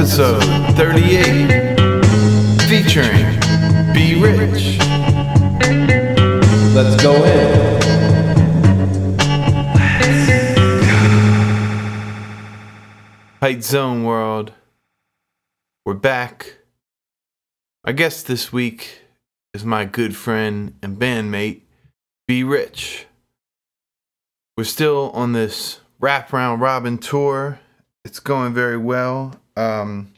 [0.00, 0.40] Episode
[0.76, 1.76] 38
[2.62, 3.38] featuring
[3.92, 4.78] B Rich.
[6.74, 7.80] Let's go in.
[13.42, 14.54] Height Zone World.
[15.84, 16.60] We're back.
[17.84, 19.02] Our guest this week
[19.52, 21.60] is my good friend and bandmate,
[22.26, 23.04] B Rich.
[24.56, 27.60] We're still on this wraparound robin tour.
[28.02, 29.34] It's going very well.
[29.60, 30.12] Um,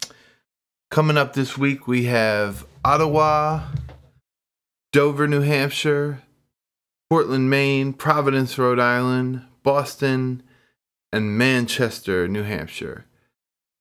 [0.91, 3.67] coming up this week, we have Ottawa,
[4.93, 6.23] Dover, New Hampshire,
[7.11, 10.43] Portland, Maine, Providence, Rhode Island, Boston,
[11.13, 13.05] and Manchester, New Hampshire.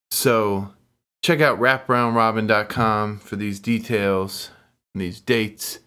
[0.09, 0.73] So
[1.21, 4.49] check out wraparoundrobin.com for these details
[4.93, 5.77] and these dates.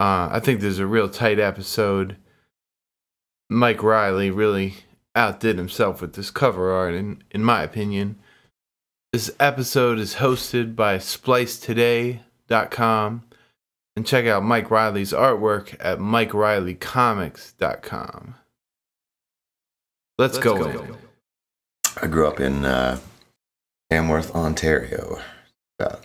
[0.00, 2.16] Uh, I think there's a real tight episode.
[3.48, 4.74] Mike Riley really
[5.14, 8.18] outdid himself with this cover art, in, in my opinion.
[9.12, 13.22] This episode is hosted by splicetoday.com.
[13.96, 18.34] And check out Mike Riley's artwork at MikeRileyComics.com.
[20.18, 20.58] Let's, Let's go.
[20.58, 20.68] go.
[20.68, 20.96] in.
[22.02, 22.98] I grew up in uh,
[23.90, 25.18] Tamworth, Ontario,
[25.78, 26.04] about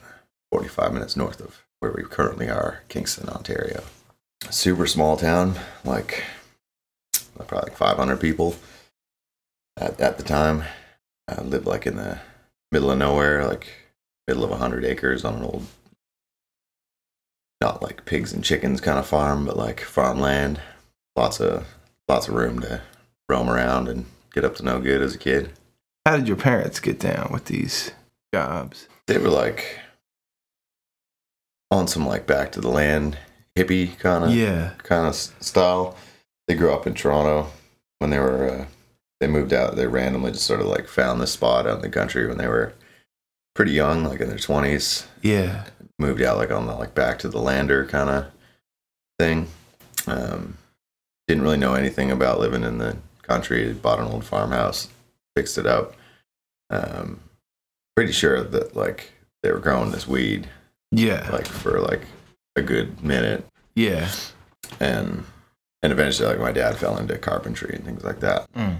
[0.51, 3.83] 45 minutes north of where we currently are, Kingston, Ontario.
[4.49, 6.23] Super small town, like
[7.47, 8.55] probably like 500 people
[9.77, 10.63] at, at the time.
[11.27, 12.21] I lived like in the
[12.71, 13.67] middle of nowhere, like
[14.27, 15.65] middle of a 100 acres on an old,
[17.59, 20.59] not like pigs and chickens kind of farm, but like farmland.
[21.15, 21.67] Lots of
[22.07, 22.81] lots of room to
[23.29, 25.51] roam around and get up to no good as a kid.
[26.05, 27.91] How did your parents get down with these
[28.33, 28.87] jobs?
[29.07, 29.77] they were like
[31.69, 33.17] on some like back to the land
[33.57, 34.71] hippie kind of Yeah.
[34.83, 35.97] kind of style.
[36.47, 37.51] They grew up in Toronto
[37.99, 38.65] when they were uh,
[39.21, 39.75] they moved out.
[39.77, 42.47] They randomly just sort of like found this spot out in the country when they
[42.47, 42.73] were
[43.55, 45.07] pretty young, like in their twenties.
[45.21, 45.65] Yeah.
[45.99, 48.25] Moved out like on the like back to the lander kind of
[49.19, 49.47] thing.
[50.07, 50.57] Um,
[51.27, 53.71] didn't really know anything about living in the country.
[53.71, 54.87] Bought an old farmhouse,
[55.35, 55.93] fixed it up.
[56.71, 57.19] Um,
[57.95, 60.47] pretty sure that like they were growing this weed
[60.91, 61.29] Yeah.
[61.31, 62.01] like for like
[62.55, 63.45] a good minute
[63.75, 64.09] yeah.
[64.79, 65.23] and
[65.83, 68.77] and eventually like my dad fell into carpentry and things like that Mm.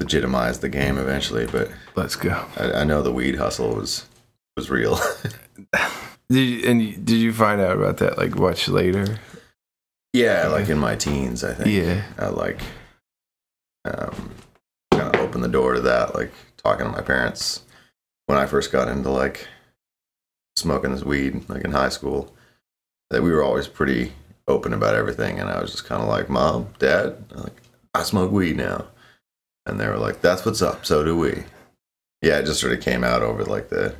[0.00, 2.44] Legitimized the game eventually but Let's go.
[2.56, 4.06] I, I know the weed hustle was
[4.56, 4.98] was real
[6.30, 9.18] Did you, and you, did you find out about that like much later?
[10.12, 12.02] yeah like in my teens i think Yeah.
[12.18, 12.60] i like
[13.84, 14.30] um
[14.92, 17.62] kind of opened the door to that like talking to my parents
[18.26, 19.46] when i first got into like
[20.56, 22.34] smoking this weed like in high school
[23.10, 24.12] that we were always pretty
[24.48, 27.62] open about everything and i was just kind of like mom dad I'm like
[27.94, 28.86] i smoke weed now
[29.70, 31.44] and they were like that's what's up so do we
[32.22, 33.94] yeah it just sort of came out over like the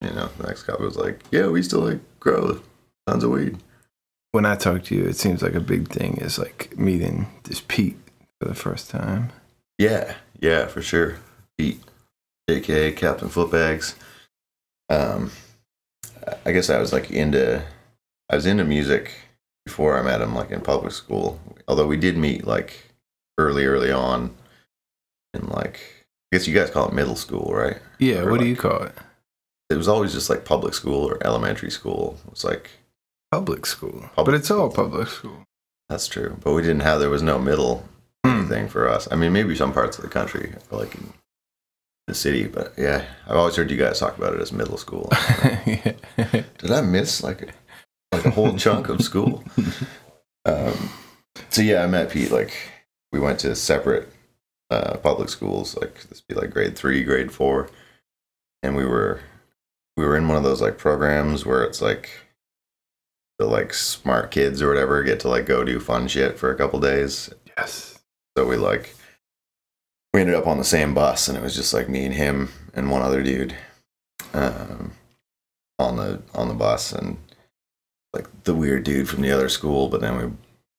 [0.00, 2.60] you know the next couple was like yeah we still like grow
[3.06, 3.58] tons of weed
[4.32, 7.60] When I talk to you, it seems like a big thing is like meeting this
[7.66, 7.98] Pete
[8.40, 9.32] for the first time.
[9.76, 11.16] Yeah, yeah, for sure.
[11.58, 11.80] Pete,
[12.48, 13.96] aka Captain Footbags.
[14.88, 15.32] Um,
[16.46, 17.64] I guess I was like into,
[18.30, 19.10] I was into music
[19.66, 21.40] before I met him, like in public school.
[21.66, 22.92] Although we did meet like
[23.36, 24.30] early, early on,
[25.34, 25.80] in like,
[26.32, 27.78] I guess you guys call it middle school, right?
[27.98, 28.20] Yeah.
[28.20, 28.94] Or What do you call it?
[29.70, 32.18] It was always just like public school or elementary school.
[32.26, 32.70] It was like
[33.30, 34.10] Public school.
[34.16, 35.44] Public but it's all public school.
[35.88, 37.84] that's true, but we didn't have there was no middle
[38.26, 38.48] Hmm.
[38.48, 39.06] thing for us.
[39.10, 41.12] I mean, maybe some parts of the country, like in
[42.08, 45.08] the city, but yeah, I've always heard you guys talk about it as middle school.
[45.64, 45.92] yeah.
[46.58, 47.46] Did I miss like a,
[48.12, 49.44] like a whole chunk of school?
[50.46, 50.88] Um,
[51.50, 52.30] so yeah, I met Pete.
[52.30, 52.54] Like
[53.12, 54.08] we went to separate
[54.70, 55.76] uh, public schools.
[55.76, 57.68] Like this be like grade three, grade four,
[58.62, 59.20] and we were
[59.96, 62.10] we were in one of those like programs where it's like
[63.38, 66.56] the like smart kids or whatever get to like go do fun shit for a
[66.56, 67.30] couple days.
[67.56, 67.98] Yes.
[68.36, 68.94] So we like
[70.12, 72.50] we ended up on the same bus, and it was just like me and him
[72.74, 73.56] and one other dude
[74.34, 74.92] um,
[75.78, 77.16] on the on the bus, and
[78.12, 79.88] like the weird dude from the other school.
[79.88, 80.32] But then we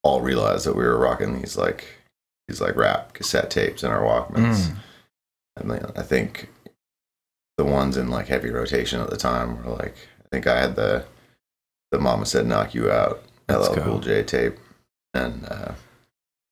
[0.03, 1.85] all realized that we were rocking these like
[2.51, 4.75] these like rap cassette tapes in our Walkmans, Mm.
[5.57, 6.49] and then I think
[7.57, 9.95] the ones in like heavy rotation at the time were like
[10.25, 11.05] I think I had the
[11.91, 13.83] the Mama Said Knock You Out Let's LL go.
[13.83, 14.57] Cool J tape,
[15.13, 15.73] and uh,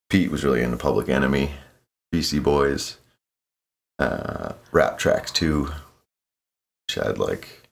[0.10, 1.51] Pete was really into Public Enemy,
[2.12, 2.98] Beastie Boys,
[4.00, 5.72] uh, rap tracks too.
[6.88, 7.69] Which I had like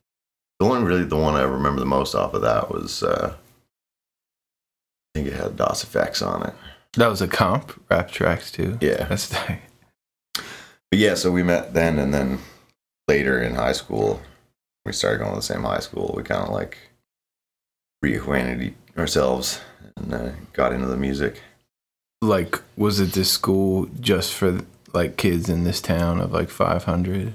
[0.60, 5.20] the one really the one I remember the most off of that was uh, I
[5.20, 6.54] think it had Das EFX on it.
[6.98, 8.78] That was a comp rap tracks too.
[8.82, 9.62] Yeah, That's tight.
[10.34, 10.44] but
[11.00, 12.40] yeah, so we met then, and then
[13.08, 14.22] later in high school,
[14.86, 16.14] we started going to the same high school.
[16.18, 16.78] We kind of like
[18.04, 19.62] reacquainted ourselves
[19.96, 21.42] and uh, got into the music.
[22.22, 24.62] Like, was it this school just for
[24.94, 27.34] like kids in this town of like 500?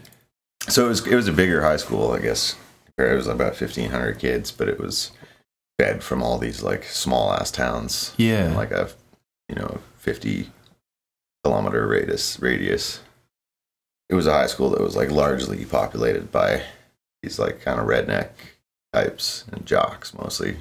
[0.69, 2.57] So it was it was a bigger high school, I guess.
[2.99, 5.11] It was about fifteen hundred kids, but it was
[5.79, 8.15] fed from all these like small ass towns.
[8.17, 8.55] Yeah.
[8.57, 8.91] like a
[9.53, 10.51] you know fifty
[11.45, 13.01] kilometer radius radius.
[14.09, 16.63] It was a high school that was like largely populated by
[17.23, 18.31] these like kind of redneck
[18.93, 20.57] types and jocks mostly.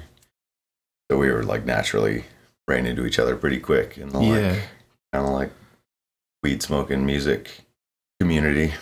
[1.10, 2.24] So we were like naturally
[2.68, 4.50] ran into each other pretty quick in the Yeah.
[4.52, 4.62] like
[5.12, 5.50] kind of like
[6.42, 7.60] weed smoking music
[8.20, 8.74] community.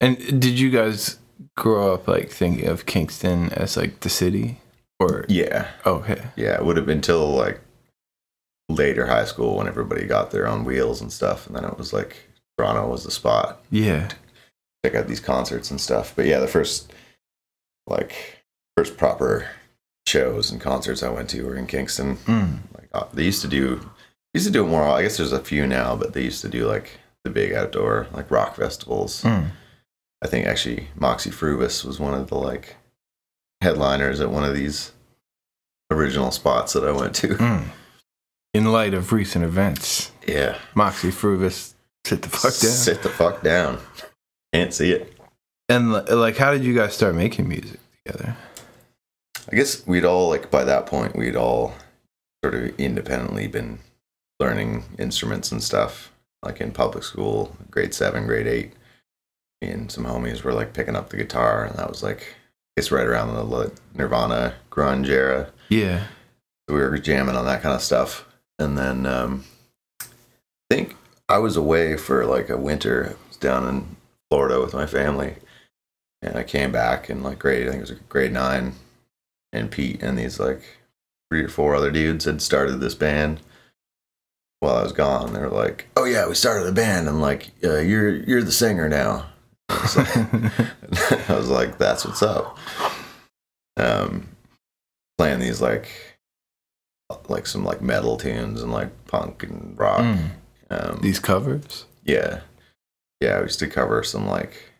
[0.00, 1.18] And did you guys
[1.56, 4.58] grow up like thinking of Kingston as like the city?
[5.00, 6.22] Or Yeah, okay.
[6.36, 7.60] yeah, it would have been till like
[8.74, 11.92] later high school when everybody got their own wheels and stuff, and then it was
[11.92, 12.16] like
[12.56, 13.62] Toronto was the spot.
[13.70, 14.08] Yeah.
[14.84, 16.12] Check out these concerts and stuff.
[16.16, 16.92] But yeah, the first
[17.86, 18.44] like
[18.76, 19.48] first proper
[20.06, 22.16] shows and concerts I went to were in Kingston.
[22.18, 22.58] Mm.
[22.74, 23.90] Like uh, they used to do
[24.34, 24.82] used to do it more.
[24.82, 28.06] I guess there's a few now, but they used to do like the big outdoor
[28.12, 29.22] like rock festivals.
[29.22, 29.50] Mm.
[30.22, 32.76] I think actually Moxy Früvous was one of the like
[33.60, 34.92] headliners at one of these
[35.90, 37.28] original spots that I went to.
[37.28, 37.64] Mm.
[38.52, 40.58] In light of recent events, Yeah.
[40.74, 41.74] Moxy Früvous
[42.04, 42.70] sit the fuck down.
[42.72, 43.78] Sit the fuck down.
[44.52, 45.12] Can't see it.
[45.68, 48.36] And like, how did you guys start making music together?
[49.50, 51.74] I guess we'd all like by that point we'd all
[52.44, 53.78] sort of independently been
[54.40, 56.10] learning instruments and stuff.
[56.42, 58.72] Like in public school, grade seven, grade eight.
[59.62, 62.34] Me and some homies were like picking up the guitar and that was like
[62.76, 65.50] it's right around the Nirvana grunge era.
[65.68, 66.04] Yeah.
[66.68, 68.26] we were jamming on that kind of stuff.
[68.60, 69.44] And then um,
[70.00, 70.06] I
[70.70, 70.94] think
[71.28, 73.16] I was away for like a winter.
[73.40, 73.96] Down in
[74.30, 75.36] Florida with my family.
[76.20, 78.74] And I came back in like grade, I think it was grade nine.
[79.50, 80.60] And Pete and these like
[81.30, 83.40] three or four other dudes had started this band
[84.58, 85.32] while I was gone.
[85.32, 88.52] They were like, "Oh yeah, we started a band." I'm like, uh, "You're you're the
[88.52, 89.26] singer now."
[89.70, 92.58] I was like- I was like, "That's what's up."
[93.78, 94.28] Um,
[95.16, 95.88] playing these like
[97.28, 100.00] like some like metal tunes and like punk and rock.
[100.00, 100.30] Mm.
[100.70, 101.84] Um, These covers?
[102.04, 102.40] yeah,
[103.20, 103.38] yeah.
[103.38, 104.70] We used to cover some like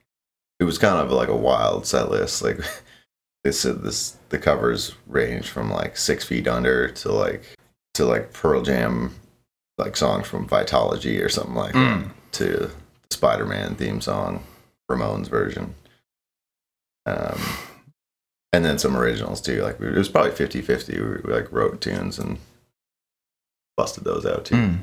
[0.60, 2.42] it was kind of like a wild set list.
[2.42, 2.58] Like
[3.44, 7.42] this, this the covers range from like Six Feet Under to like
[7.94, 9.14] to like Pearl Jam,
[9.78, 12.10] like songs from Vitology or something like that, Mm.
[12.32, 12.70] to the
[13.10, 14.44] Spider Man theme song,
[14.90, 15.74] Ramones version.
[17.06, 17.40] Um,
[18.52, 19.62] and then some originals too.
[19.62, 20.88] Like it was probably 50-50.
[20.88, 22.38] We, we like wrote tunes and
[23.76, 24.78] busted those out too Mm.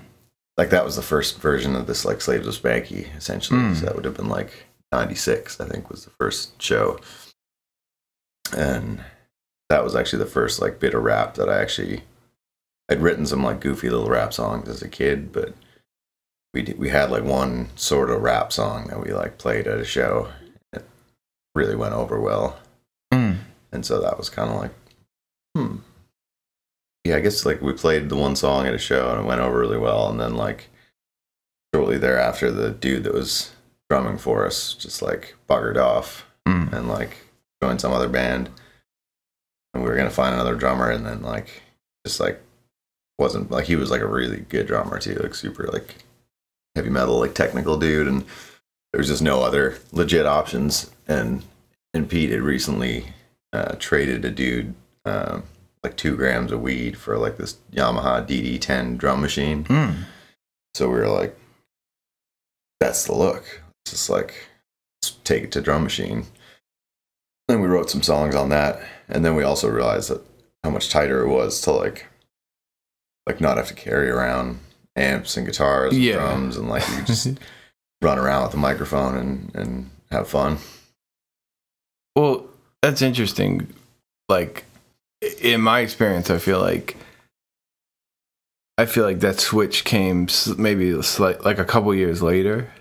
[0.58, 3.76] like that was the first version of this like slaves of spanky essentially Mm.
[3.76, 7.00] so that would have been like 96 i think was the first show
[8.56, 9.04] and
[9.70, 12.02] that was actually the first like bit of rap that i actually
[12.90, 15.54] i'd written some like goofy little rap songs as a kid but
[16.56, 19.78] we did, we had like one sort of rap song that we like played at
[19.80, 20.30] a show
[20.74, 20.84] it
[21.54, 22.58] really went over well
[23.14, 23.38] Mm.
[23.72, 24.72] And so that was kind of like,
[25.56, 25.78] hmm.
[27.04, 29.40] Yeah, I guess like we played the one song at a show and it went
[29.42, 30.10] over really well.
[30.10, 30.68] And then like
[31.74, 33.52] shortly thereafter, the dude that was
[33.90, 36.72] drumming for us just like buggered off Mm.
[36.72, 37.18] and like
[37.62, 38.50] joined some other band.
[39.74, 41.62] And we were gonna find another drummer, and then like
[42.06, 42.42] just like
[43.20, 45.96] wasn't like he was like a really good drummer too, like super like
[46.76, 48.22] heavy metal, like technical dude, and
[48.92, 50.90] there was just no other legit options.
[51.08, 51.44] And
[51.94, 53.08] and Pete had recently
[53.58, 54.74] uh, traded a dude
[55.06, 55.42] uh,
[55.84, 59.64] like two grams of weed for like this Yamaha DD10 drum machine.
[59.66, 59.96] Mm.
[60.76, 61.38] So we were like,
[62.80, 63.62] that's the look.
[63.86, 64.48] It's just like,
[65.24, 66.26] take it to drum machine.
[67.48, 68.82] Then we wrote some songs on that.
[69.08, 70.22] And then we also realized that
[70.64, 72.08] how much tighter it was to like,
[73.26, 74.60] like not have to carry around
[74.96, 76.16] amps and guitars and Yeah.
[76.16, 77.28] drums and like you just
[78.02, 80.58] run around with a microphone and, and have fun.
[82.16, 82.47] Well,
[82.82, 83.68] that's interesting.
[84.30, 84.66] Like
[85.42, 86.98] in my experience, I feel like
[88.78, 92.72] I feel like that switch came maybe slight, like a couple years later.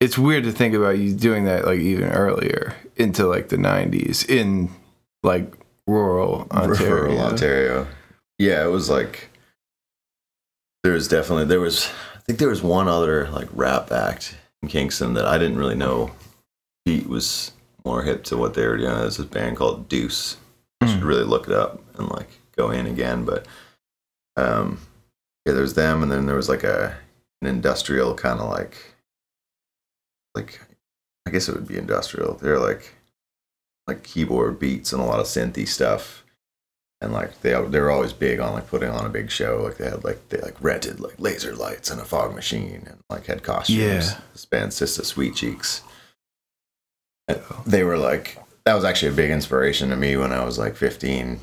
[0.00, 4.28] It's weird to think about you doing that like even earlier into like the '90s
[4.28, 4.70] in
[5.22, 5.52] like
[5.86, 6.94] rural Ontario.
[6.94, 7.86] Rural Ontario.
[8.38, 9.28] Yeah, it was like
[10.84, 14.68] there was definitely there was I think there was one other like rap act in
[14.68, 16.12] Kingston that I didn't really know.
[16.86, 17.52] Pete was
[17.88, 18.94] more hip to what they were doing.
[18.96, 20.36] There's this band called Deuce.
[20.80, 21.08] I should Mm.
[21.08, 23.24] really look it up and like go in again.
[23.24, 23.46] But
[24.36, 24.80] um
[25.46, 26.96] yeah, there's them and then there was like a
[27.40, 28.76] an industrial kind of like
[30.34, 30.60] like
[31.26, 32.34] I guess it would be industrial.
[32.34, 32.94] They're like
[33.86, 36.24] like keyboard beats and a lot of synthy stuff.
[37.00, 39.62] And like they they were always big on like putting on a big show.
[39.62, 42.98] Like they had like they like rented like laser lights and a fog machine and
[43.08, 43.78] like had costumes.
[43.78, 44.20] Yeah.
[44.32, 45.82] This band Sister Sweet Cheeks.
[47.66, 50.76] They were like that was actually a big inspiration to me when I was like
[50.76, 51.40] 15.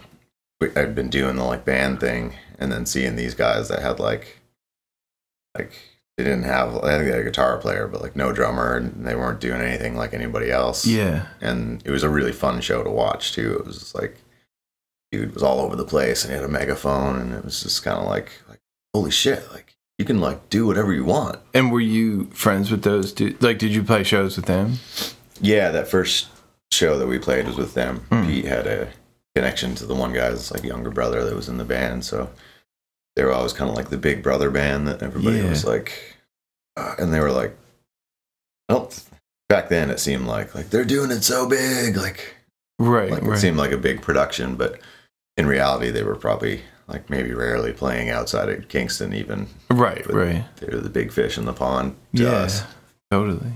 [0.75, 4.39] I'd been doing the like band thing and then seeing these guys that had like
[5.57, 5.71] like
[6.17, 9.05] they didn't have I think they had a guitar player but like no drummer and
[9.05, 11.27] they weren't doing anything like anybody else Yeah.
[11.41, 14.17] and it was a really fun show to watch too it was just like
[15.11, 17.83] dude was all over the place and he had a megaphone and it was just
[17.83, 18.59] kind of like like
[18.93, 22.83] holy shit like you can like do whatever you want And were you friends with
[22.83, 23.41] those dudes?
[23.41, 24.79] Like, did you play shows with them?
[25.41, 26.27] Yeah that first
[26.71, 28.27] show that we played was with them Mm.
[28.27, 28.87] pete had a
[29.35, 32.29] connection to the one guy's like younger brother that was in the band so
[33.15, 35.49] they were always kind of like the big brother band that everybody Yeah.
[35.49, 36.17] was like
[36.77, 37.55] uh, and they were like
[38.69, 38.91] well
[39.49, 42.35] back then it seemed like like they're doing it so big like
[42.77, 43.09] Right.
[43.09, 43.37] like right.
[43.37, 44.79] it seemed like a big production but
[45.37, 50.05] in reality they were probably like maybe rarely playing outside of kingston even right.
[50.11, 50.43] Right.
[50.57, 52.29] They're the big fish in the pond to Yeah.
[52.31, 52.63] us.
[53.11, 53.53] Totally.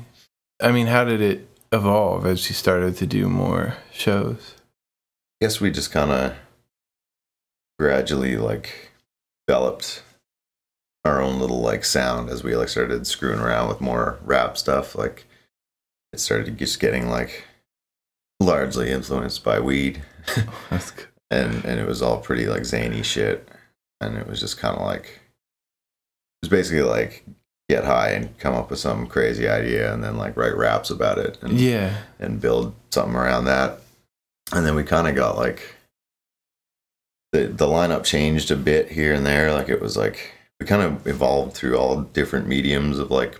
[0.61, 4.55] I mean, how did it evolve as you started to do more shows?
[5.41, 6.35] I guess we just kind of
[7.77, 8.91] gradually like
[9.47, 10.03] developed
[11.05, 14.95] our own little like sound as we like started screwing around with more rap stuff
[14.95, 15.25] like
[16.11, 17.45] it started just getting like
[18.41, 20.01] largely influenced by weed
[20.37, 21.07] oh, That's good.
[21.31, 23.47] and and it was all pretty like zany shit
[24.01, 27.23] and it was just kind of like it was basically like
[27.69, 31.19] get high and come up with some crazy idea and then like write raps about
[31.19, 31.95] it and Yeah.
[32.19, 33.79] and build something around that.
[34.51, 35.75] And then we kind of got like
[37.31, 39.53] the the lineup changed a bit here and there.
[39.53, 43.39] Like it was like we kind of evolved through all different mediums of like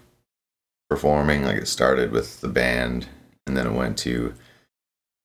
[0.90, 1.44] performing.
[1.44, 3.08] Like it started with the band,
[3.48, 4.36] and then it went to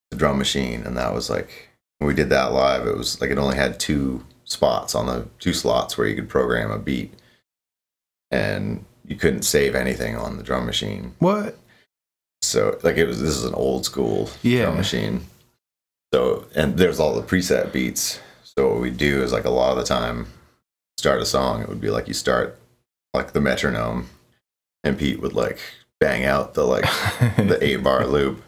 [0.09, 1.69] the drum machine, and that was like
[1.99, 2.87] when we did that live.
[2.87, 6.27] It was like it only had two spots on the two slots where you could
[6.29, 7.13] program a beat,
[8.31, 11.13] and you couldn't save anything on the drum machine.
[11.19, 11.57] What?
[12.41, 14.63] So like it was this is an old school Yeah.
[14.65, 15.25] drum machine.
[16.13, 18.19] So and there's all the preset beats.
[18.43, 20.27] So what we do is like a lot of the time
[20.97, 22.57] start a song, it would be like you start
[23.13, 24.09] like the metronome
[24.83, 25.59] and Pete would like
[25.99, 26.83] bang out the like
[27.37, 28.41] the eight bar loop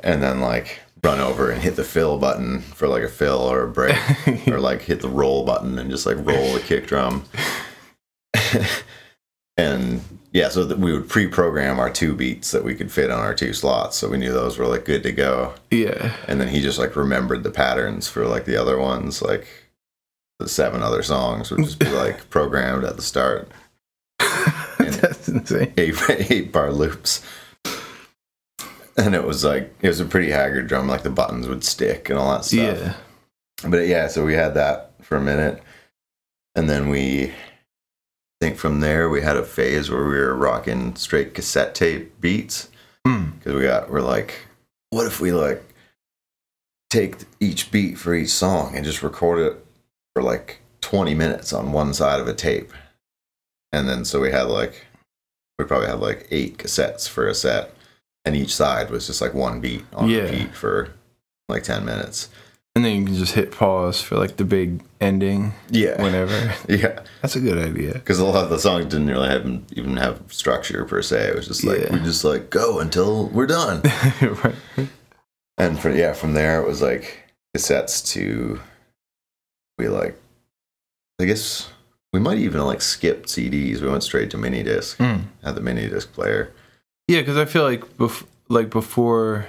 [0.00, 3.62] and then like run over and hit the fill button for like a fill or
[3.62, 3.96] a break
[4.48, 7.24] or like hit the roll button and just like roll the kick drum.
[9.56, 13.20] and yeah, so that we would pre-program our two beats that we could fit on
[13.20, 15.54] our two slots, so we knew those were like good to go.
[15.70, 16.14] yeah.
[16.28, 19.46] And then he just like remembered the patterns for like the other ones, like
[20.38, 23.50] the seven other songs would just be like programmed at the start,
[24.78, 25.72] That's insane.
[25.78, 25.94] eight
[26.30, 27.22] eight bar loops.
[28.98, 32.08] And it was like it was a pretty haggard drum, like the buttons would stick
[32.10, 32.78] and all that stuff.
[33.62, 33.68] Yeah.
[33.68, 35.62] but yeah, so we had that for a minute,
[36.54, 37.32] and then we
[38.46, 42.68] think from there we had a phase where we were rocking straight cassette tape beats
[43.04, 43.30] Hmm.
[43.38, 44.46] because we got we're like,
[44.90, 45.62] what if we like
[46.90, 49.64] take each beat for each song and just record it
[50.14, 52.72] for like twenty minutes on one side of a tape,
[53.72, 54.86] and then so we had like
[55.58, 57.72] we probably had like eight cassettes for a set,
[58.24, 60.22] and each side was just like one beat on Yeah.
[60.22, 60.90] repeat for
[61.48, 62.28] like ten minutes.
[62.76, 66.52] And then you can just hit pause for like the big ending Yeah, whenever.
[66.68, 67.00] yeah.
[67.22, 67.94] That's a good idea.
[67.94, 71.28] because a lot of the songs didn't really have even have structure per se.
[71.28, 71.92] It was just like Yeah.
[71.94, 73.80] we just like go until we're done.
[74.20, 74.54] right.
[75.56, 77.24] and for yeah, from there it was like
[77.56, 78.60] cassettes to
[79.78, 80.20] we like
[81.18, 81.70] I guess
[82.12, 83.80] we might even like skip CDs.
[83.80, 84.98] We went straight to mini disc.
[84.98, 85.20] Hmm.
[85.42, 86.52] Had the mini disc player.
[87.08, 89.46] Yeah, because I feel like bef- like before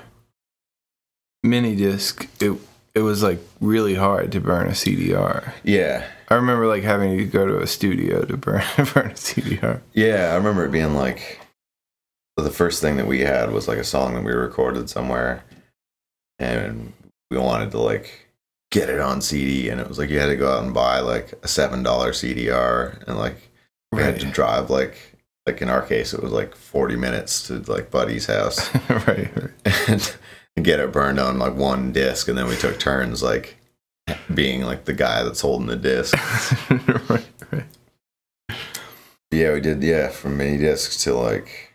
[1.43, 2.53] mini disc, it
[2.98, 5.54] it was like really hard to burn a CDR.
[5.63, 8.63] Yeah, I remember like having to go to a studio to burn
[8.94, 9.82] burn a CDR.
[9.94, 10.32] yeah.
[10.34, 11.39] I remember it being like
[12.36, 15.44] the first thing that we had was like a song that we recorded somewhere,
[16.39, 16.94] and
[17.30, 18.30] we wanted to like
[18.72, 21.00] get it on CD, and it was like you had to go out and buy
[21.00, 23.51] like a seven dollar CDR, and like
[23.92, 24.98] we had to drive like
[25.46, 29.89] like in our case it was like forty minutes to like Buddy's house right, right.
[29.89, 30.16] and,
[30.64, 33.58] get it burned on like one disc, and then we took turns like
[34.34, 36.16] being like the guy that's holding the disc.
[37.10, 37.66] right, right.
[39.32, 39.84] Yeah, we did.
[39.84, 41.74] Yeah, from mini discs to like,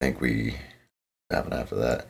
[0.00, 0.56] I think we
[1.30, 2.06] happened after that.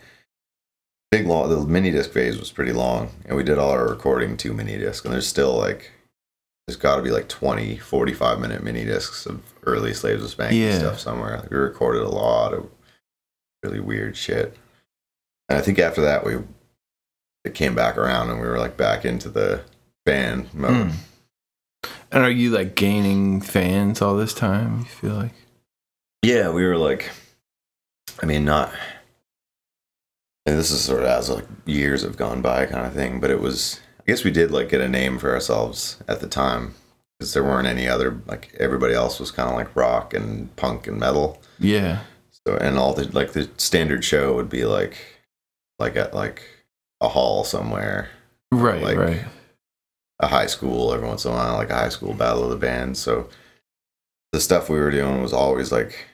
[1.11, 1.51] Big long.
[1.51, 4.79] The mini disc phase was pretty long, and we did all our recording to mini
[4.79, 5.05] disc.
[5.05, 5.91] And there's still like,
[6.67, 10.61] there's got to be like 20, 45 minute mini discs of early Slaves of Spanky
[10.61, 10.79] Yeah.
[10.79, 11.39] stuff somewhere.
[11.41, 12.71] Like, we recorded a lot of
[13.63, 14.57] really weird shit.
[15.53, 16.39] And I think after that we
[17.45, 19.63] it came back around and we were like back into the
[20.05, 20.91] band mode.
[20.91, 20.95] Mm.
[22.13, 24.81] And are you like gaining fans all this time?
[24.81, 25.33] You feel like?
[26.23, 27.11] Yeah, we were like,
[28.23, 28.73] I mean, not.
[30.45, 33.31] And this is sort of as like years have gone by kind of thing, but
[33.31, 33.81] it was.
[34.01, 36.75] I guess we did like get a name for ourselves at the time
[37.19, 40.89] because there weren't any other like everybody else was kind of like rock and punk
[40.89, 41.41] and metal.
[41.61, 42.01] Yeah.
[42.47, 45.12] So and all the like the standard show would be like,
[45.83, 46.43] like at like
[47.01, 48.09] a hall somewhere,
[48.53, 48.83] Right.
[48.83, 49.25] Like- right.
[50.21, 52.57] a high school every once in a while, like a high school battle of the
[52.57, 53.01] bands.
[53.01, 53.29] So
[54.33, 56.07] the stuff we were doing was always like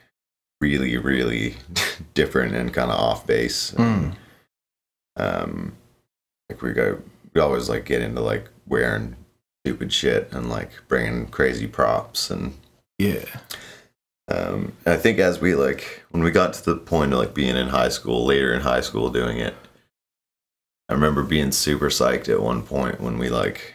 [0.59, 1.55] really, really
[2.15, 3.71] different and kind of off base.
[3.71, 4.15] Mm.
[5.15, 5.73] Um,
[6.49, 6.99] like we go,
[7.33, 9.15] we always like get into like wearing
[9.65, 12.57] stupid shit and like bringing crazy props and
[12.97, 13.25] Yeah.
[14.29, 17.55] Um, I think as we like when we got to the point of like being
[17.55, 19.55] in high school, later in high school doing it,
[20.87, 23.73] I remember being super psyched at one point when we like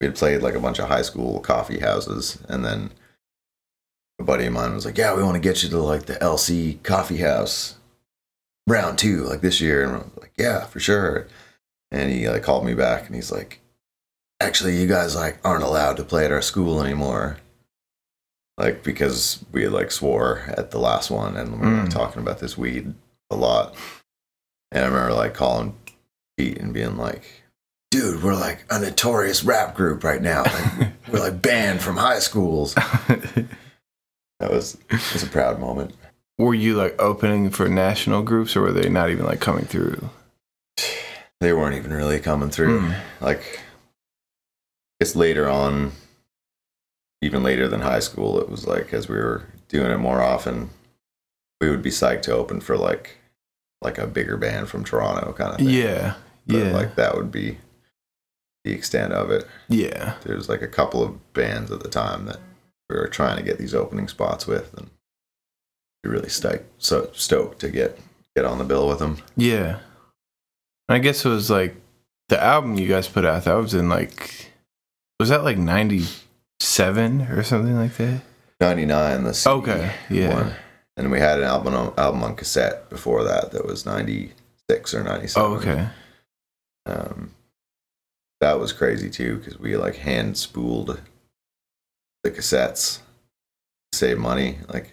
[0.00, 2.92] we had played like a bunch of high school coffee houses, and then
[4.18, 6.16] a buddy of mine was like, "Yeah, we want to get you to like the
[6.16, 7.76] LC coffee house
[8.66, 11.28] round two, like this year," and I was like, "Yeah, for sure."
[11.90, 13.60] And he like called me back, and he's like,
[14.40, 17.36] "Actually, you guys like aren't allowed to play at our school anymore."
[18.60, 21.90] Like because we like swore at the last one and we were Mm.
[21.90, 22.94] talking about this weed
[23.30, 23.74] a lot
[24.72, 25.74] and i remember like calling
[26.36, 27.24] pete and being like
[27.90, 32.18] dude we're like a notorious rap group right now like, we're like banned from high
[32.20, 35.94] schools that was it was a proud moment
[36.38, 40.08] were you like opening for national groups, or were they not even like coming through?
[41.38, 43.00] they weren't even really coming through Mm.
[43.20, 43.60] like
[45.00, 45.92] it's later on
[47.22, 50.70] even later than high school it was like as we were doing it more often
[51.60, 53.18] we would be psyched to open for like
[53.82, 56.14] like a bigger band from toronto kind of thing Yeah.
[56.46, 56.72] But, Yeah.
[56.72, 57.58] like that would be
[58.64, 60.14] the extent of it yeah.
[60.24, 62.38] there's like a couple of bands at the time that
[62.88, 64.90] we were trying to get these opening spots with and
[66.04, 67.98] we really stoked so stoked to get
[68.36, 69.78] get on the bill with them Yeah.
[70.88, 71.76] I guess it was like
[72.30, 73.44] the album you guys put out.
[73.44, 74.50] That was in like,
[75.20, 75.56] was that like
[76.60, 78.20] '97 or something like that?
[78.60, 80.34] 99 the CD Okay, yeah.
[80.34, 80.52] one.
[80.96, 85.02] and we had an album on, album on cassette before that that was 96 or
[85.02, 85.88] 97 Oh, okay.
[86.86, 87.30] um,
[88.40, 91.00] that was crazy too because we like hand spooled
[92.22, 92.98] the cassettes
[93.92, 94.92] to save money like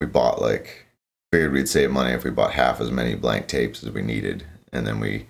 [0.00, 0.86] we bought like
[1.30, 4.44] figured we'd save money if we bought half as many blank tapes as we needed
[4.72, 5.26] and then we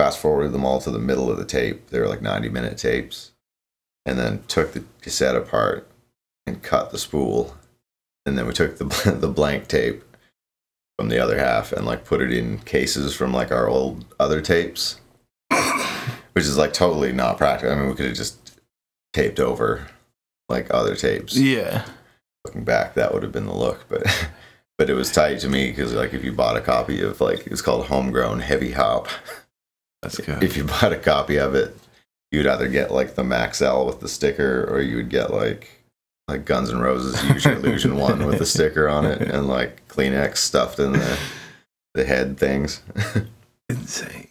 [0.00, 2.76] fast forwarded them all to the middle of the tape they were like 90 minute
[2.76, 3.30] tapes
[4.08, 5.88] and then took the cassette apart
[6.46, 7.56] and cut the spool
[8.26, 8.84] and then we took the
[9.20, 10.02] the blank tape
[10.98, 14.40] from the other half and like put it in cases from like our old other
[14.40, 15.00] tapes
[16.38, 17.74] which is like totally not practical.
[17.74, 18.60] I mean, we could have just
[19.12, 19.88] taped over
[20.48, 21.36] like other tapes.
[21.36, 21.84] Yeah.
[22.44, 24.06] Looking back, that would have been the look, but
[24.78, 27.40] but it was tight to me because like if you bought a copy of like
[27.40, 29.08] it was called Homegrown Heavy Hop.
[30.02, 30.42] That's good.
[30.42, 31.76] If you bought a copy of it,
[32.30, 35.70] you'd either get like the Maxell with the sticker, or you would get like
[36.28, 39.86] like Guns N' Roses Use Your Illusion one with the sticker on it, and like
[39.88, 41.18] Kleenex stuffed in the
[41.94, 42.82] the head things.
[43.68, 44.28] Insane.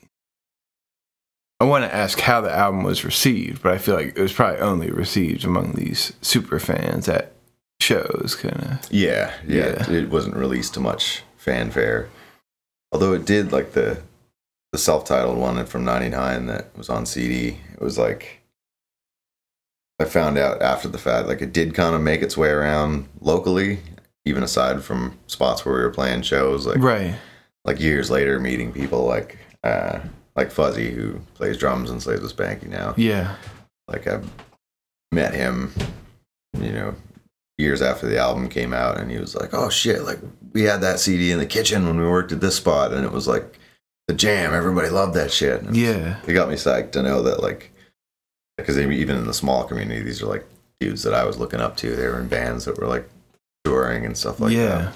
[1.60, 4.34] I want to ask how the album was received, but I feel like it was
[4.34, 7.32] probably only received among these super fans at
[7.82, 8.92] shows, kind of.
[8.92, 9.92] Yeah, yeah, Yeah.
[9.92, 12.10] It wasn't released to much fanfare.
[12.92, 14.02] Although it did like the
[14.72, 17.60] the self-titled one from 99 that was on CD.
[17.74, 18.42] It was like
[20.00, 23.08] I found out after the fact like it did kind of make its way around
[23.22, 23.80] locally
[24.26, 27.16] even aside from spots where we were playing shows like Right.
[27.66, 30.00] like years later meeting people like uh
[30.36, 33.36] like Fuzzy who plays drums and Slaves with Spanky now Yeah.
[33.88, 34.20] like I
[35.12, 35.74] met him,
[36.60, 36.94] you know,
[37.58, 40.04] years after the album came out, and he was like, "Oh shit!
[40.04, 40.20] Like
[40.54, 43.12] we had that CD in the kitchen when we worked at this spot, and it
[43.14, 43.58] was like
[44.08, 44.54] the jam.
[44.54, 46.20] Everybody loved that shit." And Yeah.
[46.26, 47.72] it got me psyched to know that like
[48.58, 50.46] because even in the small community, these are like
[50.80, 51.96] dudes that I was looking up to.
[51.96, 53.10] They were in bands that were like
[53.64, 54.66] touring and stuff like yeah.
[54.66, 54.94] that.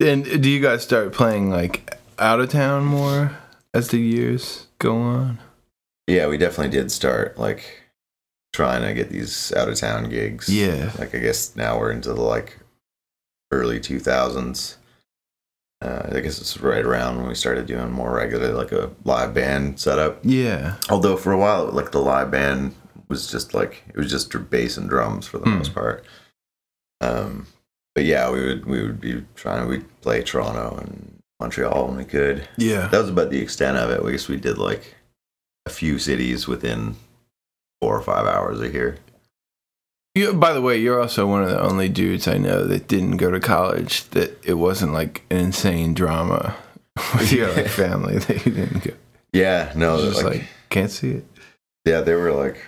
[0.00, 0.12] Yeah.
[0.12, 3.36] And do you guys start playing like out of town more
[3.74, 5.38] as the years go on?
[6.06, 7.82] Yeah, we definitely did start like
[8.52, 10.48] trying to get these out of town gigs.
[10.48, 10.90] Yeah.
[10.98, 12.58] like I guess now we're into the like
[13.52, 14.76] early 2000s.
[15.82, 19.32] Uh, I guess it's right around when we started doing more regular like a live
[19.32, 20.18] band setup.
[20.22, 20.76] Yeah.
[20.90, 22.74] Although for a while, like the live band
[23.08, 25.56] was just like it was just bass and drums for the Hmm.
[25.58, 26.04] most part.
[27.00, 27.46] Um,
[27.94, 29.66] but yeah, we would we would be trying.
[29.68, 32.46] We'd play Toronto and Montreal when we could.
[32.58, 32.88] Yeah.
[32.88, 34.04] That was about the extent of it.
[34.06, 34.94] I guess we did like
[35.64, 36.96] a few cities within
[37.80, 38.98] four or five hours of here.
[40.20, 43.16] You, by the way, you're also one of the only dudes I know that didn't
[43.16, 44.04] go to college.
[44.10, 46.56] That it wasn't like an insane drama
[47.14, 48.92] with your like, family that you didn't go.
[49.32, 51.24] Yeah, no, just like, like, can't see it.
[51.86, 52.58] yeah, they were like,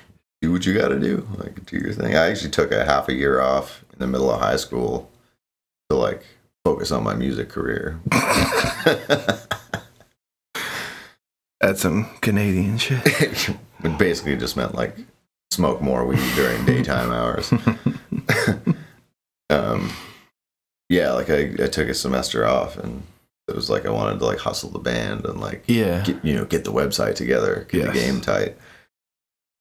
[0.40, 2.16] do what you got to do, like do your thing.
[2.16, 5.10] I actually took a half a year off in the middle of high school
[5.90, 6.24] to like
[6.64, 8.00] focus on my music career.
[11.60, 13.02] That's some Canadian shit.
[13.84, 14.96] it basically just meant like
[15.52, 17.52] smoke more weed during daytime hours.
[19.50, 19.92] um,
[20.88, 23.02] yeah, like I, I took a semester off and
[23.48, 26.02] it was like I wanted to like hustle the band and like yeah.
[26.04, 28.56] get you know get the website together, get the game tight,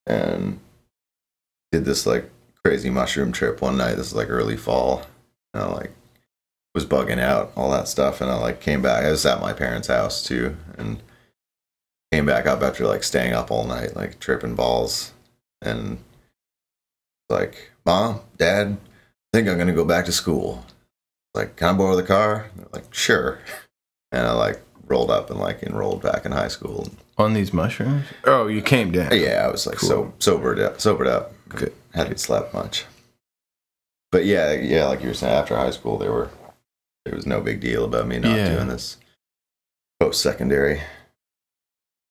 [0.05, 0.59] and
[1.71, 2.29] did this like
[2.63, 3.95] crazy mushroom trip one night.
[3.95, 5.03] This is like early fall,
[5.53, 5.91] and I like
[6.73, 9.03] was bugging out all that stuff, and I like came back.
[9.03, 11.01] I was at my parents' house too, and
[12.11, 15.11] came back up after like staying up all night, like tripping balls,
[15.61, 15.97] and
[17.29, 18.77] like mom, dad,
[19.33, 20.65] I think I'm gonna go back to school.
[21.33, 22.49] Like, can I borrow the car?
[22.55, 23.39] They're like, sure.
[24.13, 26.89] And I like rolled up and like enrolled back in high school.
[27.17, 28.03] On these mushrooms?
[28.25, 29.17] Oh, you came down.
[29.17, 29.87] Yeah, I was like Cool.
[29.87, 31.31] so sobered up, sobered up.
[31.47, 31.73] Good.
[31.93, 32.83] Hadn't slept much.
[34.11, 36.29] But yeah, yeah, like you were saying, after high school, there were
[37.05, 38.53] there was no big deal about me not Yeah.
[38.55, 38.97] doing this
[40.01, 40.81] post secondary.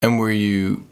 [0.01, 0.87] And were you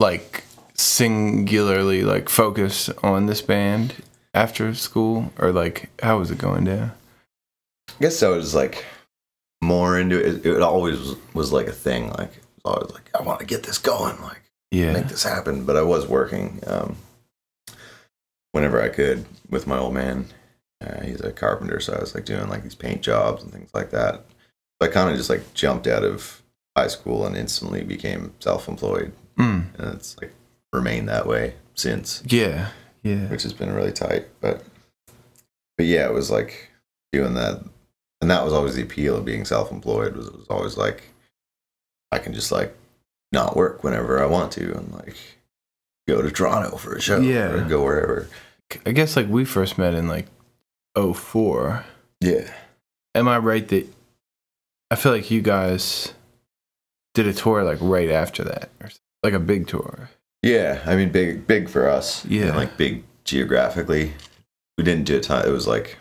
[0.00, 0.44] like
[0.76, 3.94] singularly like focused on this band
[4.34, 6.92] after school, or like how was it going down?
[7.88, 8.84] I guess I was like
[9.62, 10.44] more into it.
[10.44, 12.10] It always was, was like a thing.
[12.10, 14.20] Like it was always like I want to get this going.
[14.22, 14.92] Like Yeah.
[14.92, 15.64] make this happen.
[15.64, 16.96] But I was working um,
[18.52, 20.26] whenever I could with my old man.
[20.84, 23.70] Uh, he's a carpenter, so I was like doing like these paint jobs and things
[23.72, 24.26] like that.
[24.82, 26.42] So I kind of just like jumped out of
[26.76, 29.74] high school and instantly became self-employed, Mm.
[29.78, 30.34] and it's like
[30.76, 32.68] remained that way since, Yeah.
[33.02, 33.26] Yeah.
[33.28, 34.26] which has been really tight.
[34.40, 34.62] But
[35.76, 36.70] but yeah, it was like
[37.12, 37.62] doing that,
[38.20, 40.16] and that was always the appeal of being self-employed.
[40.16, 41.04] Was it was always like
[42.12, 42.74] I can just like
[43.32, 45.16] not work whenever I want to, and like
[46.08, 47.50] go to Toronto for a show, Yeah.
[47.52, 48.28] or go wherever.
[48.86, 50.26] I guess like we first met in like
[50.96, 51.84] 04.
[52.20, 52.50] Yeah,
[53.14, 53.86] Am I right that
[54.90, 56.12] I feel like you guys
[57.14, 58.90] did a tour like right after that, or
[59.22, 60.10] like a big tour?
[60.46, 60.82] Yeah.
[60.86, 62.24] I mean, big, big for us.
[62.26, 62.46] Yeah.
[62.46, 64.12] and, like big geographically.
[64.78, 65.46] We didn't do a ton.
[65.46, 65.96] It was like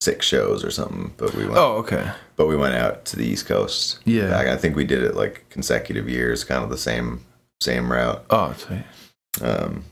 [0.00, 1.56] six shows or something, but we went.
[1.56, 2.10] Oh, okay.
[2.36, 3.98] But we went out to the East Coast.
[4.04, 4.28] Yeah.
[4.30, 7.20] Back, I think we did it like consecutive years, kind of the same
[7.60, 8.24] same route.
[8.30, 8.84] Oh, tight.
[9.42, 9.84] um,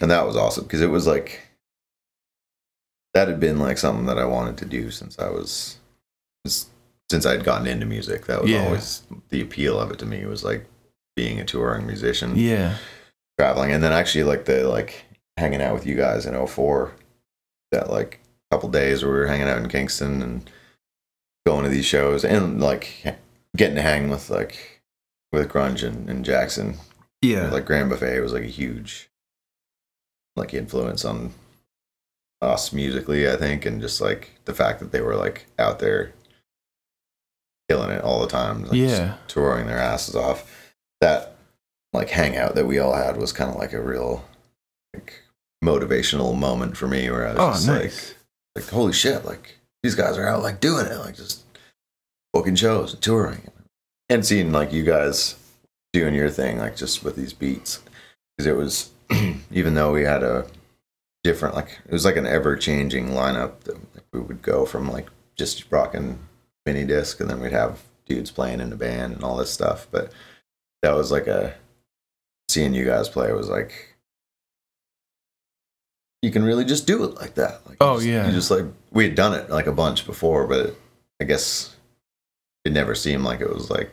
[0.00, 1.42] and that was awesome because it was like
[3.14, 5.78] that had been like something that I wanted to do since I was
[6.46, 8.26] since I'd gotten into music.
[8.26, 8.64] That was Yeah.
[8.66, 10.66] always the appeal of it to me was like
[11.16, 12.76] being a touring musician, yeah.
[13.38, 15.04] Traveling, and then actually like the like
[15.36, 16.92] hanging out with you guys in 04,
[17.72, 18.20] that like
[18.50, 20.50] couple days where we were hanging out in Kingston and
[21.46, 23.04] going to these shows and like
[23.56, 24.80] getting to hang with like
[25.32, 26.76] with grunge and, and Jackson
[27.20, 27.50] Yeah.
[27.50, 29.10] like Grand Buffet was like a huge
[30.34, 31.34] like influence on
[32.40, 36.12] us musically, I think, and just like the fact that they were like out there
[37.68, 39.16] killing it all the time, like, yeah.
[39.26, 40.72] touring their asses off.
[41.02, 41.36] That
[41.92, 44.24] like hangout that we all had was kind of like a real
[44.94, 45.22] like
[45.64, 48.08] motivational moment for me where I was Oh, just nice.
[48.54, 51.44] like like holy shit, like these guys are out like doing it, like just
[52.32, 53.50] booking shows and touring
[54.08, 55.36] and seeing like you guys
[55.92, 57.80] doing your thing, like just with these beats.
[58.36, 58.90] Because it was,
[59.50, 60.46] even though we had a
[61.24, 64.90] different, like, it was like an ever changing lineup that like, we would go from
[64.90, 66.18] like just rocking
[66.66, 69.86] mini disc and then we'd have dudes playing in the band and all this stuff.
[69.90, 70.12] But
[70.82, 71.54] that was like a,
[72.48, 73.96] seeing you guys play was like,
[76.22, 77.66] you can really just do it like that.
[77.66, 78.26] Like, Oh, just- yeah.
[78.26, 80.74] You just like, we had done it like a bunch before, but
[81.20, 81.76] I guess
[82.64, 83.92] it never seemed like it was like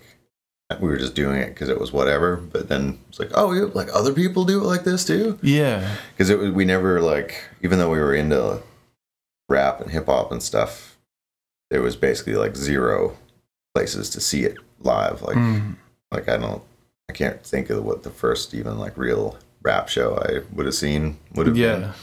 [0.82, 2.38] we were just doing it because it was whatever.
[2.38, 5.38] But then it's like, oh, yeah, like other people do it like this too.
[5.44, 5.96] Yeah.
[6.12, 8.62] Because it was we never like even though we were into
[9.48, 10.98] rap and hip hop and stuff,
[11.70, 13.16] there was basically like zero
[13.76, 15.22] places to see it live.
[15.22, 15.76] Like Mm.
[16.12, 16.64] like I don't
[17.10, 20.76] I can't think of what the first even like real rap show I would have
[20.76, 21.82] seen would have been.
[21.82, 21.94] Yeah.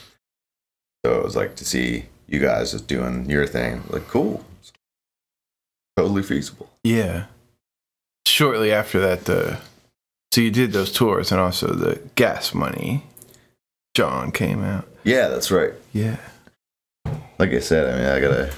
[1.04, 4.44] So it was like to see you guys just doing your thing, like cool,
[5.96, 6.70] totally feasible.
[6.84, 7.26] Yeah.
[8.26, 9.58] Shortly after that, the
[10.32, 13.04] so you did those tours, and also the Gas Money.
[13.94, 14.88] John came out.
[15.04, 15.74] Yeah, that's right.
[15.92, 16.16] Yeah.
[17.38, 18.50] like I said, I mean, I got a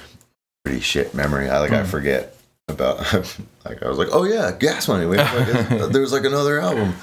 [0.65, 1.49] pretty shit memory.
[1.51, 1.87] I like I Mm.
[1.87, 2.34] forget
[2.68, 2.98] about
[3.64, 5.07] like I was like, oh yeah, Gas Money.
[5.07, 6.94] We like a, there's like another album.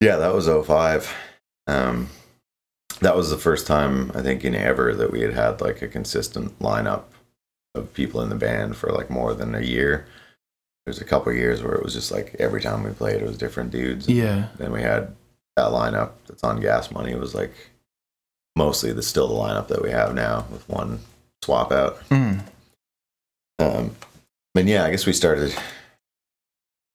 [0.00, 1.12] Yeah, that was 05.
[1.66, 2.08] Um,
[3.00, 5.88] that was the first time I think in ever that we had had like a
[5.88, 7.04] consistent lineup
[7.74, 10.06] of people in the band for like more than a year.
[10.84, 13.38] There's a couple years where it was just like every time we played, it was
[13.38, 14.08] different dudes.
[14.08, 14.48] Yeah.
[14.58, 15.14] Then we had
[15.56, 17.12] that lineup that's on Gas Money.
[17.12, 17.52] It was like
[18.56, 21.00] mostly the still the lineup that we have now with one
[21.42, 22.00] swap out.
[22.08, 22.42] Mm.
[23.58, 23.94] Um,
[24.54, 25.54] and yeah, I guess we started.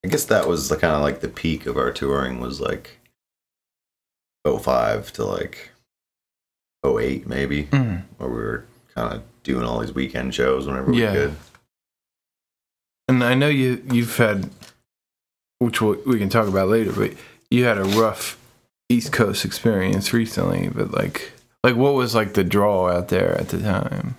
[0.04, 3.00] I guess that was the kind of like the peak of our touring was like
[4.48, 5.72] 05 to like
[6.86, 8.04] 08 maybe, Mm.
[8.18, 11.12] where we were kind of doing all these weekend shows whenever Yeah.
[11.12, 11.36] we could.
[13.08, 14.50] And I know you you've had,
[15.60, 17.14] which we'll, we can talk about later, but
[17.50, 18.38] you had a rough
[18.90, 20.70] East Coast experience recently.
[20.70, 21.32] But like,
[21.64, 24.16] like what was like the draw out there at the time,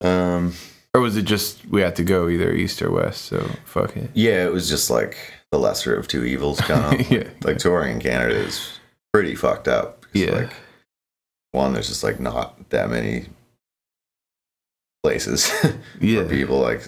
[0.00, 0.54] Um,
[0.94, 3.22] or was it just we had to go either east or west?
[3.26, 4.10] So fuck it.
[4.14, 5.16] yeah, it was just like
[5.50, 7.10] the lesser of two evils kind of.
[7.10, 7.28] yeah.
[7.42, 8.78] like touring in Canada is
[9.12, 10.04] pretty fucked up.
[10.12, 10.30] Yeah.
[10.32, 10.50] Like,
[11.52, 13.26] one, there's just like not that many
[15.02, 15.52] places
[16.00, 16.22] Yeah.
[16.22, 16.82] for people, like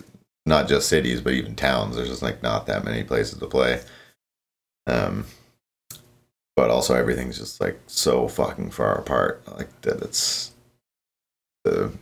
[0.46, 1.96] not just cities, but even towns.
[1.96, 3.80] There's just like not that many places to play.
[4.86, 5.26] Um,
[6.56, 9.42] but also everything's just like so fucking far apart.
[9.58, 10.52] Like that, it's
[11.64, 11.92] the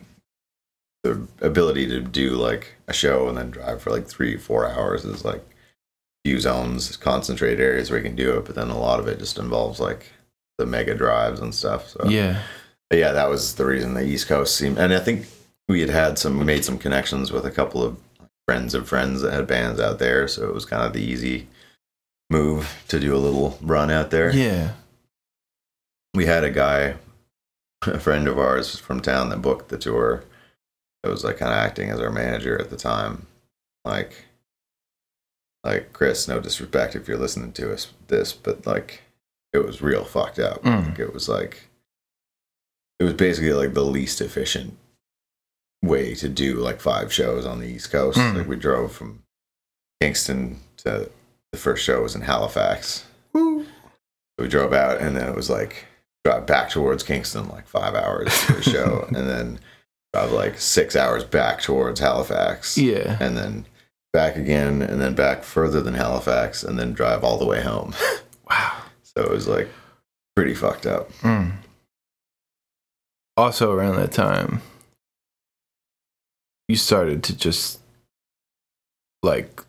[1.04, 5.04] the ability to do like a show and then drive for like three, four hours
[5.04, 5.44] is like
[6.24, 8.46] few zones, concentrated areas where you can do it.
[8.46, 10.10] But then a lot of it just involves like
[10.58, 11.88] the mega drives and stuff.
[11.90, 12.42] So Yeah.
[12.88, 15.26] but yeah, that was the reason the East Coast seemed, and I think
[15.68, 17.98] we had had some, we made some connections with a couple of
[18.48, 21.48] friends of friends that had bands out there, so it was kind of the easy
[22.30, 24.32] move to do a little run out there.
[24.34, 24.72] Yeah.
[26.14, 26.94] We had a guy,
[27.82, 30.24] a friend of ours from town that booked the tour.
[31.04, 33.26] That was like kind of acting as our manager at the time.
[33.84, 34.24] Like,
[35.62, 39.02] like Chris, no disrespect if you're listening to us this, but like,
[39.52, 40.62] it was real fucked up.
[40.62, 40.88] Mm.
[40.88, 41.68] Like, it was like,
[42.98, 44.78] it was basically like the least efficient
[45.82, 48.18] way to do like five shows on the East Coast.
[48.18, 48.38] Mm.
[48.38, 49.24] Like we drove from
[50.00, 51.10] Kingston to
[51.52, 53.04] the first show was in Halifax.
[54.38, 55.84] We drove out and then it was like
[56.24, 59.60] drive back towards Kingston like five hours for the show and then
[60.14, 63.16] drive like six hours back towards Halifax Yeah.
[63.20, 63.66] and then
[64.12, 67.94] back again and then back further than Halifax and then drive all the way home.
[68.50, 68.82] Wow.
[69.02, 69.70] so it was like
[70.36, 71.10] pretty fucked up.
[71.22, 71.52] Mm.
[73.38, 74.60] Also, around that time,
[76.68, 77.80] you started to just
[79.22, 79.62] like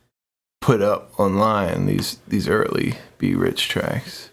[0.60, 4.29] put up online these these early B Rich tracks.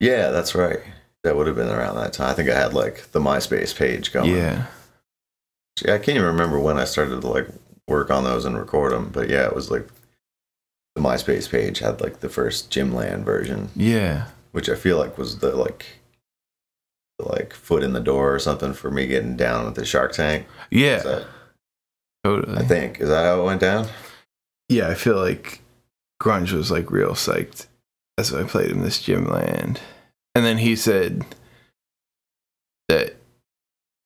[0.00, 0.80] Yeah, that's right.
[1.22, 2.30] That would have been around that time.
[2.30, 4.32] I think I had like the MySpace page going.
[4.34, 4.66] Yeah.
[5.82, 7.48] Yeah, I can't even remember when I started to like
[7.88, 9.88] work on those and record them, but yeah, it was like
[10.94, 14.28] the MySpace page had like the first Gymland version, Yeah.
[14.52, 15.86] which I feel like was the like
[17.18, 20.12] the, like foot in the door or something for me getting down with the Shark
[20.12, 20.46] Tank.
[20.70, 20.98] Yeah.
[21.02, 21.26] That-
[22.24, 22.58] totally.
[22.58, 23.88] I think is that how it went down?
[24.68, 25.60] yeah, I feel like
[26.22, 27.66] grunge was like real psyched
[28.16, 29.80] That's why I played him this gym land.
[30.36, 31.24] And then he said
[32.88, 33.16] that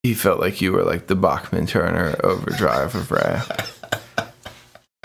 [0.03, 3.67] he felt like you were like the Bachman Turner overdrive of rap.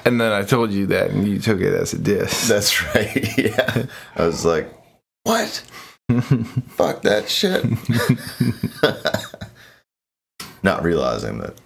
[0.05, 2.49] And then I told you that and you took it as a diss.
[2.49, 3.37] That's right.
[3.37, 3.85] yeah,
[4.17, 4.69] I was like,
[5.23, 5.63] what?
[6.67, 7.63] Fuck that shit.
[10.61, 11.57] Not realizing that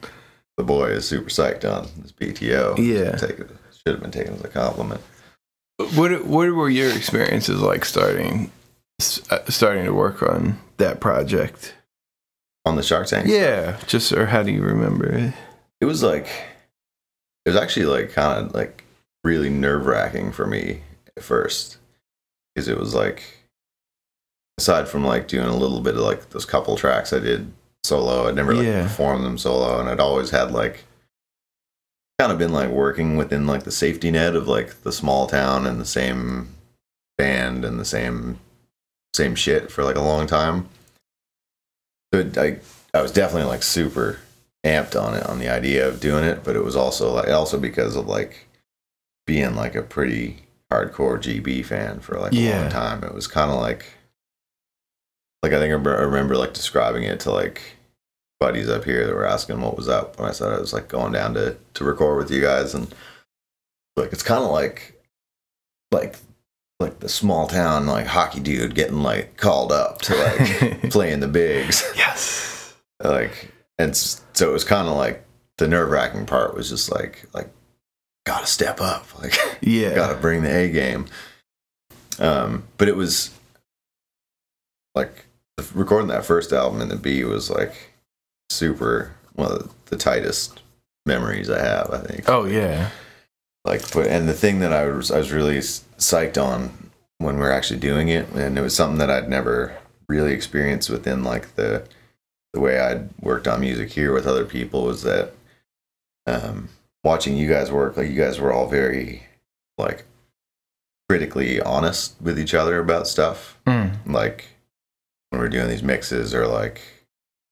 [0.56, 2.78] the boy is super psyched on his BTO.
[2.78, 3.16] yeah.
[3.16, 5.02] Take it, should have been taken as a compliment.
[5.96, 8.52] What what were your experiences like starting
[9.32, 11.74] uh, starting to work on that project?
[12.68, 15.34] On the Shark Tank, Yeah, just or how do you remember it?
[15.80, 16.26] it was like,
[17.46, 18.84] it was actually like kind of like
[19.24, 20.82] really nerve wracking for me
[21.16, 21.78] at first.
[22.54, 23.24] Because it was like,
[24.58, 27.54] aside from like doing a little bit of like those couple tracks I did
[27.86, 28.84] solo, I'd never like Yeah.
[28.84, 29.80] performed them solo.
[29.80, 30.84] And I'd always had like,
[32.20, 35.66] kind of been like working within like the safety net of like the small town
[35.68, 36.50] and the same
[37.18, 38.40] band and the same
[39.16, 40.68] same shit for like a long time.
[42.12, 42.60] But I
[42.94, 44.20] I was definitely like super
[44.66, 47.60] amped on it on the idea of doing it, but it was also like also
[47.60, 48.48] because of like
[49.26, 52.62] being like a pretty hardcore GB fan for like a Yeah.
[52.62, 53.04] long time.
[53.04, 53.86] It was kind of like
[55.44, 57.62] like I think I remember, I remember like describing it to like
[58.40, 60.88] buddies up here that were asking what was up when I said I was like
[60.88, 62.94] going down to to record with you guys and
[63.96, 64.94] like it's kind of like
[65.92, 66.18] like
[66.80, 71.28] like the small town like hockey dude getting like called up to like playing the
[71.28, 72.76] bigs yes.
[73.04, 75.24] like and so it was kind of like
[75.58, 77.50] the nerve wracking part was just like like
[78.28, 79.06] gotta step up.
[79.22, 79.96] Like Yeah.
[79.96, 81.06] gotta bring the A game.
[82.20, 83.32] Um, but it was
[84.96, 85.26] like
[85.74, 87.94] recording that first album in the B was like
[88.50, 90.62] super one of the tightest
[91.06, 91.90] memories I have.
[91.92, 92.28] I think.
[92.30, 92.90] Oh yeah.
[93.66, 95.62] Like, but and the thing that I was I was really
[95.98, 99.78] psyched on when we were actually doing it, and it was something that I'd never
[100.08, 101.88] really experienced within like the
[102.54, 105.34] the way I'd worked on music here with other people was that
[106.26, 106.70] um,
[107.04, 109.24] watching you guys work, like you guys were all very
[109.78, 110.06] like
[111.10, 113.58] critically honest with each other about stuff.
[113.66, 113.98] Mm.
[114.06, 114.46] Like
[115.30, 116.82] when we're doing these mixes or like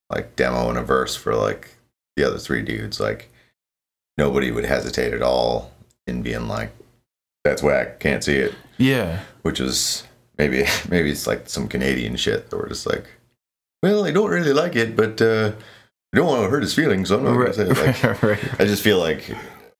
[0.09, 1.69] like demo and a verse for like
[2.15, 3.29] the other three dudes, like
[4.17, 5.71] nobody would hesitate at all
[6.07, 6.71] in being like,
[7.45, 9.21] "That's whack, can't see it," Yeah.
[9.43, 10.03] which is
[10.37, 13.05] maybe maybe it's like some Canadian shit that we're just like,
[13.81, 15.53] "Well, I don't really like it, but uh,
[16.13, 18.59] I don't want to hurt his feelings, so I'm not gonna say it." Like, right.
[18.61, 19.29] I just feel like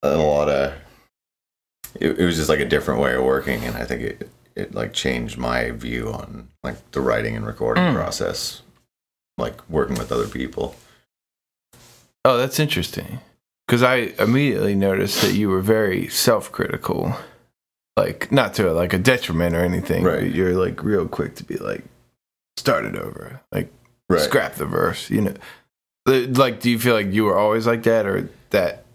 [0.04, 0.74] a lot of
[2.00, 4.74] it, it was just like a different way of working, and I think it it
[4.74, 7.94] like changed my view on like the writing and recording Mm.
[7.96, 8.62] process,
[9.38, 10.76] like working with other people.
[12.24, 13.20] Oh, that's interesting.
[13.68, 17.16] Because I immediately noticed that you were very self-critical,
[17.98, 20.04] like not to like a detriment or anything.
[20.04, 20.32] Right.
[20.32, 21.84] You're like real quick to be like,
[22.58, 23.72] start it over, like
[24.10, 24.22] Right.
[24.22, 25.10] scrap the verse.
[25.10, 25.34] You know,
[26.06, 28.86] like do you feel like you were always like that, or that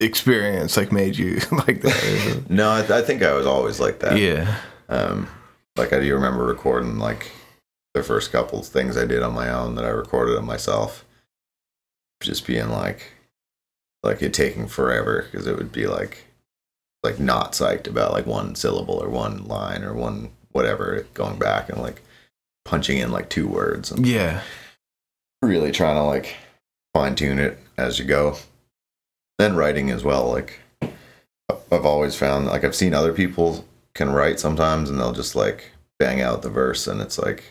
[0.00, 2.44] experience like made you like that?
[2.48, 4.18] No, I, I think I was always like that.
[4.18, 4.56] yeah.
[4.88, 5.28] Um,
[5.76, 7.30] like I do remember recording like
[7.94, 11.04] the first couple of things I did on my own that I recorded on myself,
[12.22, 13.12] just being like,
[14.02, 16.24] like it taking forever because it would be like,
[17.02, 21.68] like not psyched about like one syllable or one line or one whatever going back
[21.68, 22.02] and like
[22.64, 24.42] punching in like two words and Yeah.
[25.42, 26.34] really trying to like
[26.94, 28.36] fine tune it as you go.
[29.38, 30.28] Then writing as well.
[30.28, 35.36] Like I've always found like I've seen other people can write sometimes and they'll just
[35.36, 37.44] like bang out the verse and it's like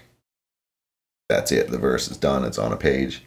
[1.29, 1.69] that's it.
[1.71, 2.43] The verse is done.
[2.45, 3.23] It's on a page.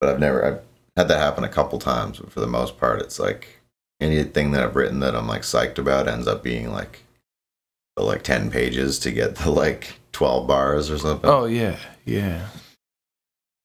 [0.00, 0.60] But I've never I've
[0.96, 3.57] had that happen a couple times, but for the most part it's like
[4.00, 7.04] anything that I've written that I'm like psyched about ends up being like
[7.96, 11.28] the like 10 pages to get the like 12 bars or something.
[11.28, 11.76] Oh yeah.
[12.04, 12.48] Yeah.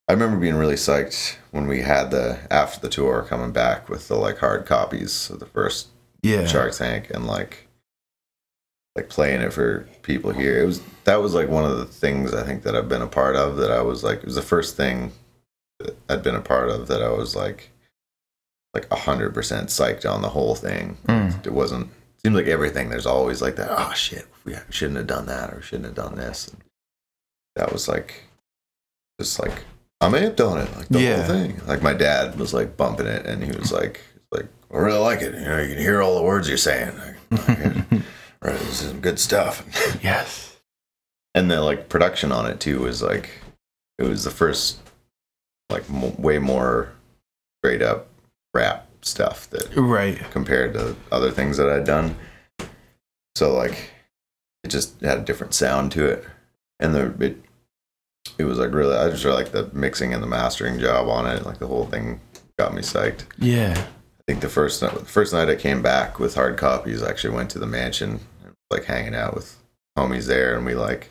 [0.07, 4.07] I remember being really psyched when we had the after the tour coming back with
[4.07, 5.87] the like hard copies of the first
[6.21, 6.45] Yeah.
[6.45, 7.67] Shark Tank and like
[8.95, 10.61] like playing it for people here.
[10.61, 13.07] It was that was like one of the things I think that I've been a
[13.07, 15.11] part of that I was like it was the first thing
[15.79, 17.69] that I'd been a part of that I was like
[18.73, 20.97] like a hundred percent psyched on the whole thing.
[21.07, 21.45] Mm.
[21.45, 25.07] It wasn't it seems like everything there's always like that, oh shit, we shouldn't have
[25.07, 26.47] done that or shouldn't have done this.
[26.47, 26.57] And
[27.55, 28.23] that was like
[29.19, 29.63] just like
[30.01, 31.17] I'm amped on it, like the Yeah.
[31.23, 31.61] whole thing.
[31.67, 35.21] Like my dad was like bumping it, and he was like, like I really like
[35.21, 35.33] it.
[35.35, 36.97] You know, you can hear all the words you're saying.
[36.97, 37.15] Like,
[38.41, 39.63] right, this is some good stuff.
[40.03, 40.57] yes.
[41.35, 43.29] and the like production on it too was like,
[43.97, 44.79] it was the first
[45.69, 46.91] like m- way more
[47.61, 48.07] straight up
[48.53, 50.17] rap stuff that Right.
[50.31, 52.15] compared to other things that I'd done.
[53.35, 53.91] So like
[54.63, 56.23] it just had a different sound to it.
[56.79, 57.37] And the it
[58.37, 61.25] it was like really I just really like the mixing and the mastering job on
[61.25, 61.45] it.
[61.45, 62.21] Like the whole thing
[62.57, 63.25] got me psyched.
[63.37, 63.73] Yeah.
[63.77, 67.09] I think the first night the first night I came back with hard copies, I
[67.09, 69.57] actually went to the mansion and like hanging out with
[69.97, 71.09] homies there and we like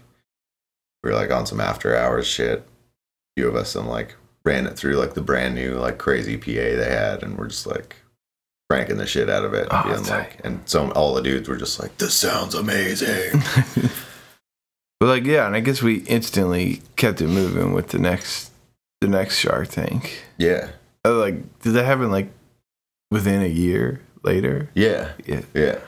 [1.02, 2.60] we were like on some after hours shit.
[2.60, 6.36] A few of us and like ran it through like the brand new like crazy
[6.36, 7.96] PA they had and we're just like
[8.70, 9.68] cranking the shit out of it.
[9.70, 13.40] Oh, being like and so all the dudes were just like, This sounds amazing.
[15.00, 18.50] but like yeah, and I guess we instantly kept it moving with the next
[19.00, 20.24] the next Shark Tank.
[20.38, 20.68] yeah.
[21.04, 22.30] Uh, Like did that happen like
[23.10, 24.70] within a year later?
[24.74, 25.12] Yeah.
[25.26, 25.42] Yeah.
[25.54, 25.78] Yeah.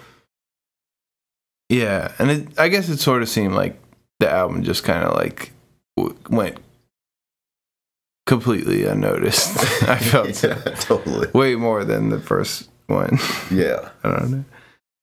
[1.70, 3.80] Yeah, and it, I guess it sort of seemed like
[4.20, 5.50] the album just kind of like
[6.28, 6.58] went
[8.26, 9.58] completely unnoticed.
[9.88, 11.28] I felt yeah, totally.
[11.32, 13.18] way more than the first one.
[13.50, 13.90] Yeah.
[14.02, 14.44] I don't know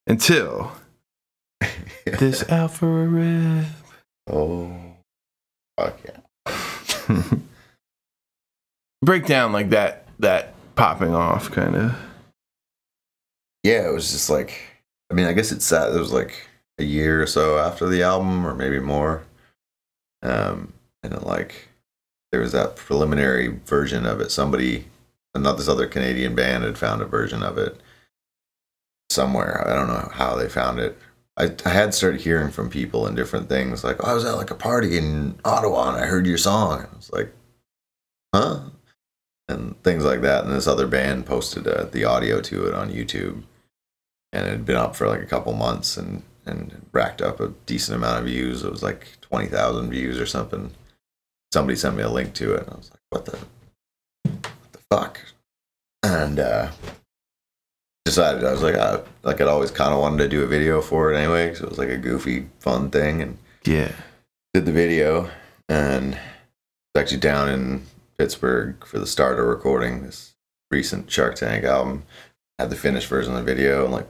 [0.07, 0.71] until
[2.05, 3.65] this Out for a Rip.
[4.27, 4.75] Oh
[5.79, 7.23] fuck yeah.
[9.03, 11.95] Breakdown like that that popping off kind of
[13.63, 14.59] yeah, it was just like,
[15.11, 15.93] I mean, I guess it sat.
[15.93, 16.47] It was like
[16.79, 19.23] a year or so after the album, or maybe more.
[20.23, 21.67] Um, and it like
[22.31, 24.31] there was that preliminary version of it.
[24.31, 24.85] Somebody,
[25.35, 27.79] not this other Canadian band, had found a version of it
[29.09, 29.67] somewhere.
[29.67, 30.97] I don't know how they found it.
[31.37, 34.37] I, I had started hearing from people and different things like, oh, I was at
[34.37, 36.79] like a party in Ottawa and I heard your song.
[36.79, 37.33] And I was like,
[38.35, 38.61] huh?
[39.49, 40.45] And things like that.
[40.45, 43.43] And this other band posted uh, the audio to it on YouTube.
[44.33, 47.49] and it had been up for like a couple months and and racked up a
[47.65, 48.63] decent amount of views.
[48.63, 50.71] It was like twenty thousand views or something.
[51.53, 53.37] Somebody sent me a link to it, and I was like, "What the,
[54.23, 55.19] what the fuck?"
[56.03, 56.71] And uh,
[58.05, 60.81] decided I was like, I, like I'd always kind of wanted to do a video
[60.81, 63.91] for it anyway, because it was like a goofy, fun thing, and Yeah.
[64.53, 65.29] did the video
[65.69, 67.85] and was actually down in
[68.17, 70.33] Pittsburgh for the starter recording this
[70.71, 72.03] recent Shark Tank album.
[72.59, 74.07] Had the finished version of the video and like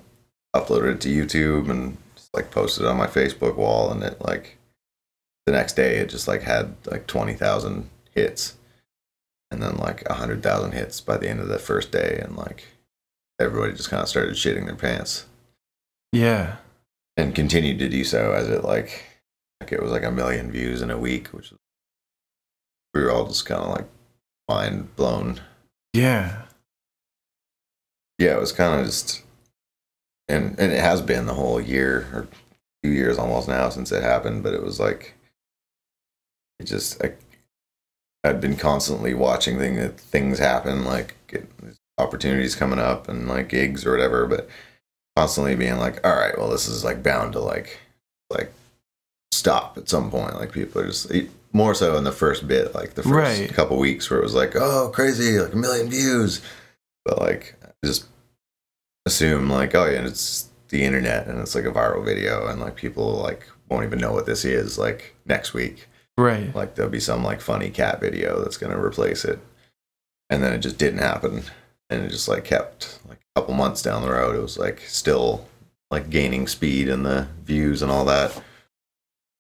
[0.56, 4.20] uploaded it to YouTube and just like posted it on my Facebook wall and it
[4.22, 4.58] like
[5.46, 8.56] the next day it just like had like twenty thousand hits
[9.50, 12.36] and then like a hundred thousand hits by the end of the first day and
[12.36, 12.64] like
[13.40, 15.26] everybody just kind of started shitting their pants
[16.12, 16.58] Yeah.
[17.18, 19.04] and continued to do so as it like
[19.60, 21.60] like it was like a million views in a week, which was,
[22.94, 23.88] we were all just kind of like
[24.50, 25.40] mind blown.
[25.94, 26.44] Yeah.
[28.18, 29.22] Yeah, it was kind of just,
[30.28, 32.28] and and it has been the whole year or
[32.84, 35.14] two years almost now since it happened, but it was like
[36.62, 37.14] it just I,
[38.24, 41.48] I'd been constantly watching thing, things happen, like get
[41.98, 44.48] opportunities coming up and like gigs or whatever, but
[45.16, 47.80] constantly being like, all right, well, this is like bound to like
[48.30, 48.52] like
[49.32, 50.36] stop at some point.
[50.36, 51.12] Like people are just
[51.54, 53.54] more so in the first bit, like the first Right.
[53.54, 56.42] couple weeks where it was like, oh, crazy, like a million views,
[57.04, 58.06] but like just
[59.06, 62.76] assume like, oh yeah, it's the internet and it's like a viral video and like
[62.76, 65.88] people like won't even know what this is like next week.
[66.18, 66.54] Right.
[66.56, 69.40] Like there'll be some like funny cat video that's gonna replace it.
[70.30, 71.44] And then it just didn't happen.
[71.90, 74.36] And it just like kept like a couple months down the road.
[74.36, 75.48] It was like still
[75.90, 78.42] like gaining speed and the views and all that.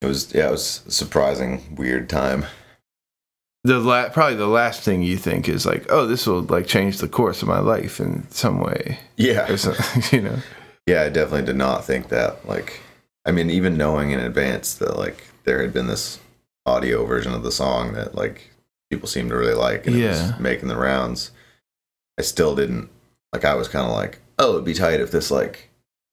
[0.01, 2.45] It was yeah, it was a surprising weird time.
[3.63, 6.97] The la- probably the last thing you think is like, oh, this will like change
[6.97, 9.51] the course of my life in some way, Yeah.
[9.51, 10.37] or something, you know.
[10.87, 12.47] Yeah, I definitely did not think that.
[12.47, 12.79] Like,
[13.23, 16.19] I mean, even knowing in advance that like there had been this
[16.65, 18.51] audio version of the song that like
[18.89, 20.35] people seemed to really like and Yeah.
[20.39, 21.31] making the rounds,
[22.19, 22.89] I still didn't
[23.33, 23.45] like.
[23.45, 25.69] I was kind of like, oh, it'd be tight if this like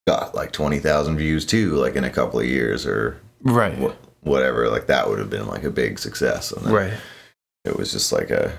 [0.06, 3.74] got like twenty thousand views too, like in a couple of years or Right.
[3.78, 4.68] wh- whatever.
[4.68, 6.50] Like that would have been like a big success.
[6.52, 6.94] And Right.
[7.64, 8.58] it was just like a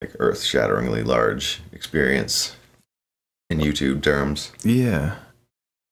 [0.00, 2.56] like earth shatteringly large experience
[3.50, 4.52] in YouTube terms.
[4.62, 5.16] Yeah.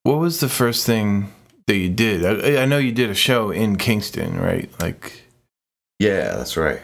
[0.05, 1.33] What was the first thing
[1.73, 2.25] that you did?
[2.25, 4.71] I, I know you did a show in Kingston, right?
[4.79, 5.25] Like,
[5.99, 6.81] Yeah, that's right.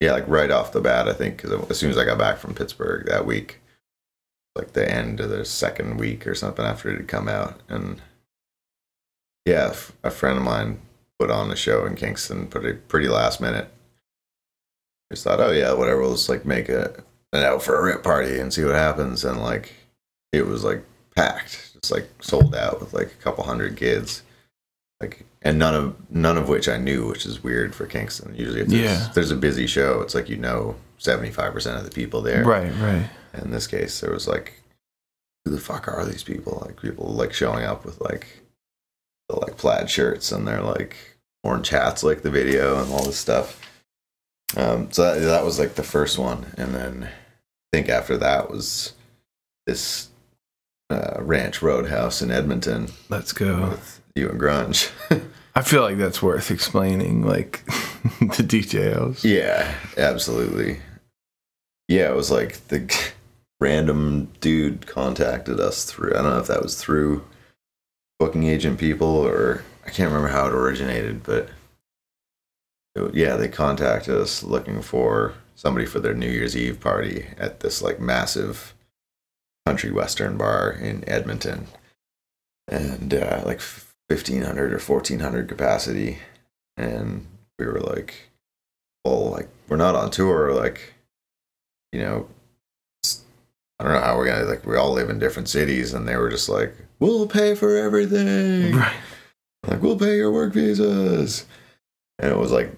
[0.00, 2.38] Yeah, like right off the bat, I think, because as soon as I got back
[2.38, 3.60] from Pittsburgh that week,
[4.54, 8.00] like the end of the second week or something after it had come out, and
[9.44, 9.74] yeah,
[10.04, 10.80] a friend of mine
[11.18, 13.68] put on a show in Kingston, it pretty last minute.
[15.10, 18.38] Just thought, oh yeah, whatever, just like make a an out for a rip party
[18.38, 19.72] and see what happens, and like
[20.32, 20.84] it was like
[21.16, 24.22] packed, just like sold out with like a couple hundred kids
[25.00, 28.34] like and none of none of which I knew, which is weird for Kingston.
[28.34, 29.06] Usually, if there's, Yeah.
[29.08, 32.20] if there's a busy show, it's like you know seventy five percent of the people
[32.20, 32.44] there.
[32.44, 33.08] right, right.
[33.42, 34.60] In this case, there was like,
[35.44, 36.62] who the fuck are these people?
[36.66, 38.26] Like people like showing up with like
[39.30, 40.96] the like plaid shirts and their like
[41.42, 43.58] orange hats, like the video and all this stuff.
[44.56, 47.10] Um, so that, that was like the first one, and then I
[47.72, 48.92] think after that was
[49.66, 50.09] this
[50.90, 53.70] uh, Ranch Roadhouse in Edmonton Let's go.
[53.70, 54.90] with you and Grunge.
[55.54, 57.62] I feel like that's worth explaining, like
[58.36, 59.24] the details.
[59.24, 60.80] Yeah, absolutely.
[61.88, 62.92] Yeah, it was like the
[63.60, 66.12] random dude contacted us through.
[66.14, 67.24] I don't know if that was through
[68.18, 71.48] booking agent people or I can't remember how it originated, but
[72.94, 77.60] it- yeah, they contacted us looking for somebody for their New Year's Eve party at
[77.60, 78.72] this like massive
[79.66, 81.66] country western bar in Edmonton,
[82.68, 83.60] and uh, like
[84.08, 86.18] fifteen hundred or fourteen hundred capacity,
[86.76, 87.26] and
[87.58, 88.30] we were like
[89.04, 90.94] well, like we're not on tour, like
[91.92, 92.28] you know,
[93.78, 94.66] I don't know how we're gonna like.
[94.66, 98.76] We all live in different cities, and they were just like, "We'll pay for everything.
[98.76, 98.96] Right.
[99.66, 101.46] Like we'll pay your work visas,"
[102.18, 102.72] and it was like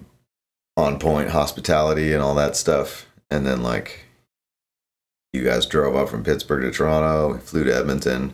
[0.77, 3.05] on point hospitality and all that stuff.
[3.29, 4.02] And then like
[5.33, 8.33] you guys drove up from Pittsburgh to Toronto, we flew to Edmonton,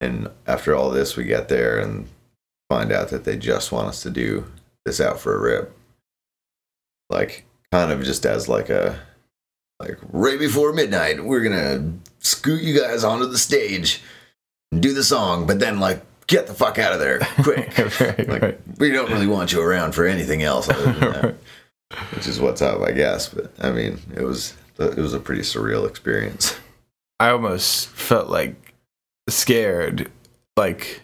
[0.00, 2.08] and after all this, we get there and
[2.68, 4.50] find out that they just want us to do
[4.84, 5.76] this out for a rip.
[7.10, 8.98] Like kind of just as like a
[9.78, 14.02] like right before midnight we're gonna scoot you guys onto the stage
[14.72, 17.76] and do the song but then like get the fuck out of there quick.
[18.00, 18.60] Right, like right.
[18.78, 21.34] we don't really want you around for anything else other than that
[22.14, 25.42] which is what's up i guess but i mean it was it was a pretty
[25.42, 26.58] surreal experience
[27.20, 28.72] I almost felt like
[29.28, 30.10] scared,
[30.56, 31.02] like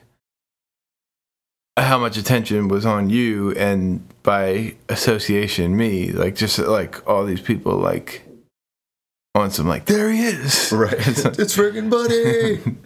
[1.77, 6.11] how much attention was on you, and by association, me.
[6.13, 8.23] Like just like all these people, like
[9.35, 10.95] on some like there he is, Right.
[10.99, 12.79] it's friggin' buddy.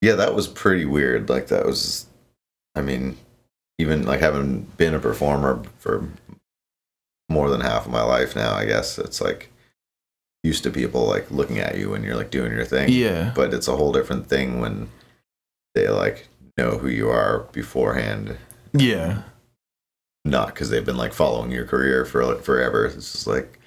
[0.00, 1.28] yeah, that was pretty weird.
[1.28, 2.06] Like that was
[2.76, 3.16] I mean,
[3.78, 6.08] even like having been a performer for
[7.30, 9.50] more than half of my life now, I guess it's like
[10.42, 12.88] used to people like looking at you when you're like doing your thing.
[12.90, 14.90] yeah, But it's a whole different thing when
[15.74, 16.28] they like
[16.58, 18.36] know who you are beforehand,
[18.72, 19.22] yeah,
[20.24, 22.84] not because they've been like following your career for forever.
[22.86, 23.58] It's just like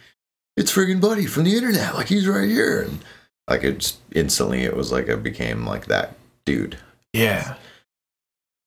[0.58, 3.00] it's friggin' buddy from the internet, like he's right here, and
[3.50, 6.78] like it's instantly it was like it became like that dude.
[7.14, 7.56] yeah.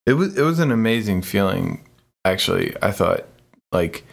[0.06, 1.84] It was it was an amazing feeling.
[2.24, 3.26] Actually, I thought
[3.72, 4.04] like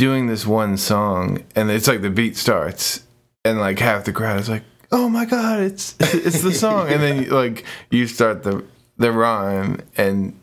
[0.00, 3.04] doing this one song, and it's like the beat starts,
[3.44, 7.02] and like half the crowd is like, "Oh my god, it's it's the song," and
[7.02, 8.64] then like you start the
[8.96, 10.40] the rhyme, and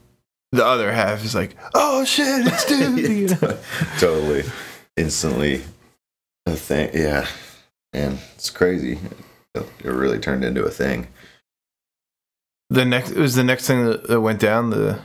[0.51, 3.57] the other half is like, "Oh shit, it's dude." you know?
[3.97, 4.43] totally,
[4.95, 5.63] instantly
[6.45, 6.91] a thing.
[6.93, 7.27] Yeah,
[7.93, 8.99] man, it's crazy.
[9.55, 11.07] It really turned into a thing.
[12.69, 14.99] The next it was the next thing that went down the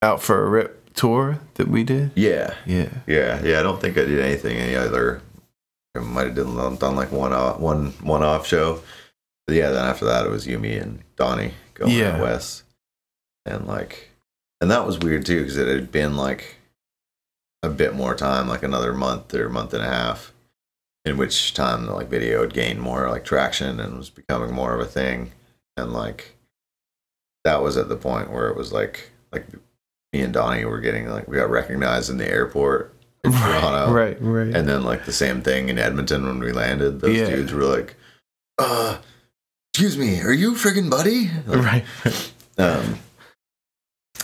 [0.00, 2.10] out for a rip tour that we did.
[2.16, 3.60] Yeah, Yeah, yeah, yeah.
[3.60, 5.22] I don't think I did anything any other.
[5.96, 8.82] I might have done, done like one off, one one off show.
[9.46, 12.20] But yeah, then after that it was Yumi and Donnie going Yeah.
[12.20, 12.64] west,
[13.46, 14.10] and like,
[14.60, 16.56] and that was weird too because it had been like
[17.62, 20.32] a bit more time, like another month or month and a half,
[21.04, 24.74] in which time the like video had gained more like traction and was becoming more
[24.74, 25.32] of a thing,
[25.76, 26.34] and like
[27.44, 29.46] that was at the point where it was like like
[30.12, 32.94] me and Donnie were getting like we got recognized in the airport
[33.24, 34.54] in Toronto, right, right.
[34.54, 37.00] and then like the same thing in Edmonton when we landed.
[37.00, 37.30] Those Yeah.
[37.30, 37.96] dudes were like,
[38.58, 38.98] "Uh,
[39.72, 42.98] excuse me, are you friggin' buddy?" Like, right, um,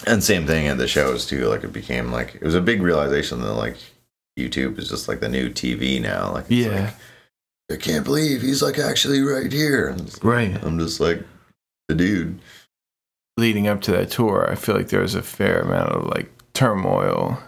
[0.07, 1.47] and same thing at the shows too.
[1.47, 3.77] Like it became like it was a big realization that like
[4.39, 6.33] YouTube is just like the new TV now.
[6.33, 6.85] Like it's yeah,
[7.69, 9.97] like, I can't believe he's like actually right here.
[10.23, 10.57] Right.
[10.63, 11.23] I'm just like
[11.89, 12.39] the dude.
[13.37, 16.31] Leading up to that tour, I feel like there was a fair amount of like
[16.55, 17.43] turmoil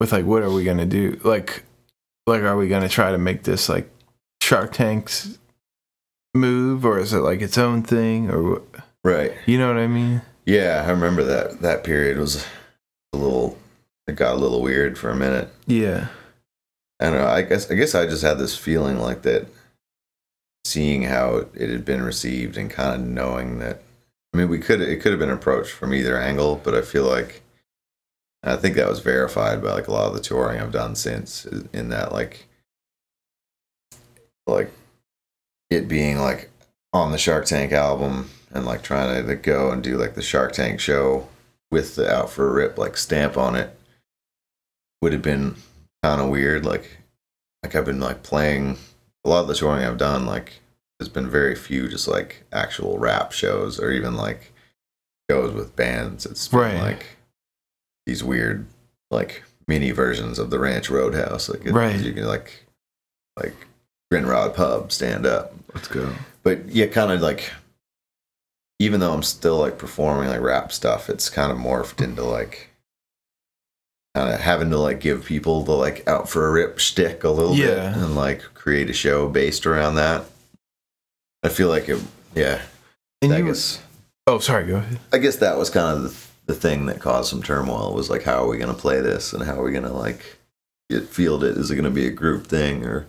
[0.00, 1.20] with like what are we gonna do?
[1.24, 1.64] Like
[2.26, 3.90] like are we gonna try to make this like
[4.42, 5.38] Shark Tank's
[6.34, 8.62] move or is it like its own thing or what
[9.02, 9.32] Right.
[9.46, 10.22] you know what I mean?
[10.44, 12.44] Yeah, I remember that that period was
[13.12, 13.56] a little.
[14.06, 15.48] It got a little weird for a minute.
[15.66, 16.08] Yeah.
[17.00, 17.26] I don't know.
[17.28, 19.46] I guess I guess I just had this feeling like that,
[20.66, 23.82] seeing how it had been received and kind of knowing that.
[24.32, 27.04] I mean, we could it could have been approached from either angle, but I feel
[27.04, 27.42] like
[28.42, 31.44] I think that was verified by like a lot of the touring I've done since.
[31.72, 32.46] In that, like,
[34.46, 34.72] like
[35.68, 36.50] it being like
[36.92, 40.52] on the Shark Tank album and like trying to go and do like the Shark
[40.52, 41.28] Tank show
[41.70, 43.76] with the out for a rip like stamp on it
[45.00, 45.56] would have been
[46.02, 46.64] kind of weird.
[46.64, 46.98] Like,
[47.62, 48.78] like I've been like playing
[49.24, 50.26] a lot of the touring I've done.
[50.26, 50.60] Like,
[51.00, 54.52] there's been very few just like actual rap shows or even like
[55.30, 56.26] shows with bands.
[56.26, 56.78] It's been Right.
[56.78, 57.06] like
[58.04, 58.66] these weird
[59.10, 61.48] like mini versions of the Ranch Roadhouse.
[61.48, 61.98] Like, it- Right.
[61.98, 62.66] you can like
[63.42, 63.54] like
[64.12, 66.12] Grindrod Pub stand up Let's go.
[66.42, 67.50] but yeah, kind of like
[68.78, 72.68] even though I'm still like performing like rap stuff, it's kind of morphed into like
[74.14, 77.30] kind of having to like give people the like out for a rip shtick a
[77.30, 80.24] little bit and like create a show based around that.
[81.42, 82.00] I feel like it,
[82.34, 82.60] yeah.
[83.22, 83.82] And I guess
[84.26, 84.98] Oh, sorry, go ahead.
[85.12, 86.02] I guess that was kind of
[86.46, 89.00] the, the thing that caused some turmoil was like, how are we going to play
[89.00, 90.38] this and how are we going to like
[90.90, 91.56] get field it?
[91.56, 93.06] Is it going to be a group thing or?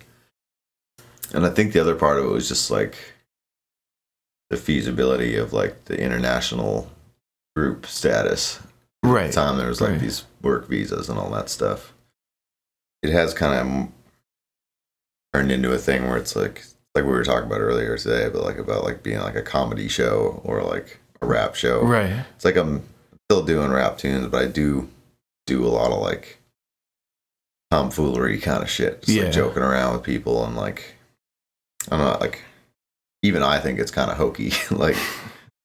[1.33, 2.95] And I think the other part of it was just like
[4.49, 6.89] the feasibility of like the international
[7.55, 8.59] group status.
[9.03, 9.27] At Right.
[9.27, 9.99] the time there was like right.
[9.99, 11.93] these work visas and all that stuff.
[13.01, 13.87] It has kind of
[15.33, 16.63] turned into a thing where it's like
[16.95, 19.87] like we were talking about earlier today, but like about like being like a comedy
[19.87, 22.11] show or like a rap show Right.
[22.35, 22.83] it's like I'm
[23.29, 24.89] still doing rap tunes, but I do
[25.47, 26.37] do a lot of like
[27.71, 29.01] tomfoolery kind of shit.
[29.03, 29.23] Just Yeah.
[29.25, 30.95] like joking around with people and like
[31.89, 32.43] I'm not like
[33.23, 34.97] even I think it's kind of hokey, like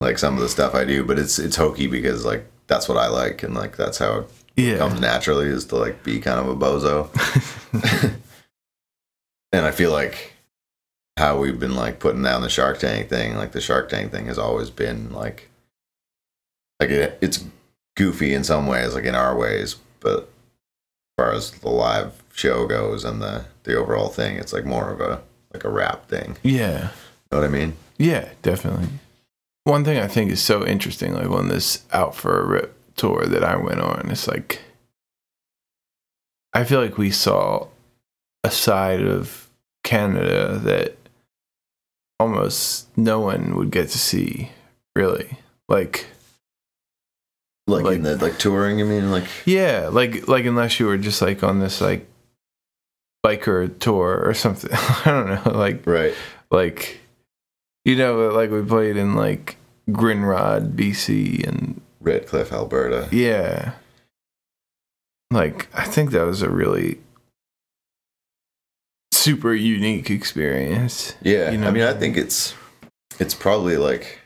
[0.01, 2.99] like some of the stuff I do, but it's it's hokey because like that's what
[2.99, 4.79] I like and like that's how it Yeah.
[4.79, 7.09] comes naturally is to like be kind of a bozo.
[9.53, 10.35] and I feel like
[11.17, 14.27] how we've been like putting down the Shark Tank thing, like the Shark Tank thing
[14.27, 15.49] has always been like
[16.81, 17.45] like it, it's
[17.97, 22.67] goofy in some ways, like in our ways, but as far as the live show
[22.67, 26.37] goes and the the overall thing, it's like more of a like a rap thing.
[26.43, 26.91] yeah.
[27.33, 27.77] You know what I mean?
[27.99, 28.87] Yeah, definitely.
[29.65, 33.27] One thing I think is so interesting, like on this Out for a Rip tour
[33.27, 34.61] that I went on, it's like
[36.53, 37.67] I feel like we saw
[38.45, 39.49] a side of
[39.83, 40.96] Canada that
[42.19, 44.51] almost no one would get to see,
[44.95, 45.39] really.
[45.69, 46.07] Like
[47.67, 49.11] Like, Like- in the like touring, you mean?
[49.11, 52.09] Like yeah, like like unless you were just like on this like
[53.25, 54.71] biker tour or something.
[54.75, 56.15] I don't know, like right.
[56.51, 57.01] like
[57.85, 59.57] you know like we played in like
[59.91, 63.09] Grindrod BC and Redcliff, Alberta.
[63.11, 63.73] yeah
[65.33, 66.99] like I think that was a really
[69.27, 72.55] super unique experience Yeah, You know- I mean, I think it's
[73.19, 74.21] it's probably like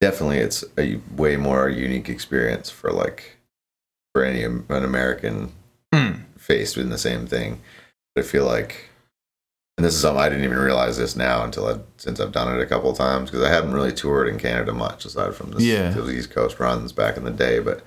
[0.00, 3.36] definitely it's a way more unique experience for like
[4.14, 5.52] for any an American
[5.94, 6.24] Mm.
[6.36, 7.60] faced with the same thing.
[8.14, 8.90] But I feel like,
[9.76, 12.54] and this is something I didn't even realize this now until I since I've done
[12.54, 15.50] it a couple of times because I haven't really toured in Canada much aside from
[15.52, 15.90] this, Yeah.
[15.90, 17.82] the East Coast runs back in the day, but.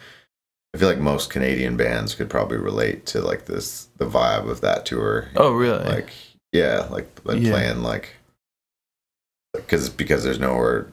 [0.74, 4.62] I feel like most Canadian bands could probably relate to like this the vibe of
[4.62, 5.30] that tour.
[5.36, 5.84] Oh really?
[5.84, 6.12] Like
[6.52, 7.52] yeah like like Yeah.
[7.52, 8.16] playing like
[9.54, 10.92] because because there's nowhere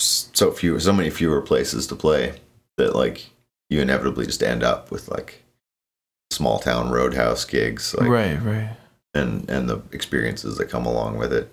[0.00, 2.40] so few so many fewer places to play
[2.76, 3.30] that like
[3.70, 5.42] you inevitably just end up with like
[6.30, 8.76] small town roadhouse gigs like right right.
[9.14, 11.50] and and the experiences that come along with it.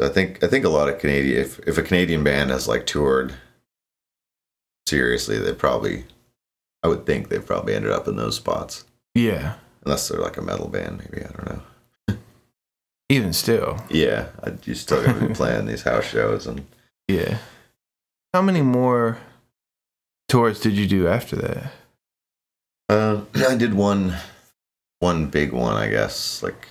[0.00, 2.86] I think i think a lot of canadian if if a canadian band has like
[2.86, 3.34] toured
[4.88, 6.04] seriously they probably
[6.82, 8.84] i would think they've probably ended up in those spots.
[9.14, 9.54] Yeah.
[9.84, 12.16] Unless they're like a metal band maybe i don't know.
[13.08, 13.82] Even still.
[13.90, 16.64] Yeah, I, you still got to be playing these house shows, and
[17.08, 17.38] yeah.
[18.32, 19.18] How many more
[20.28, 21.72] tours did you do after that?
[22.88, 24.14] Uh, I did one,
[25.00, 26.68] one big one, I guess, like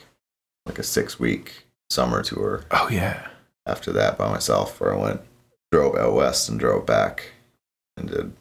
[0.65, 2.63] like a six week summer tour.
[2.71, 3.27] oh yeah.
[3.65, 5.21] After that, by myself, where I went,
[5.73, 7.31] drove out west and drove back,
[7.97, 8.31] and did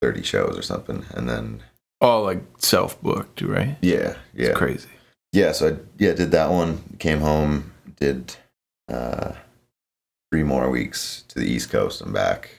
[0.00, 1.62] thirty shows or something, and then
[2.00, 4.88] all like self-booked right yeah, yeah, it's crazy
[5.32, 5.52] yeah.
[5.52, 6.96] So I yeah did that one.
[6.98, 8.36] Came home, did
[8.90, 9.32] uh,
[10.32, 12.50] three more weeks to the East Coast and back.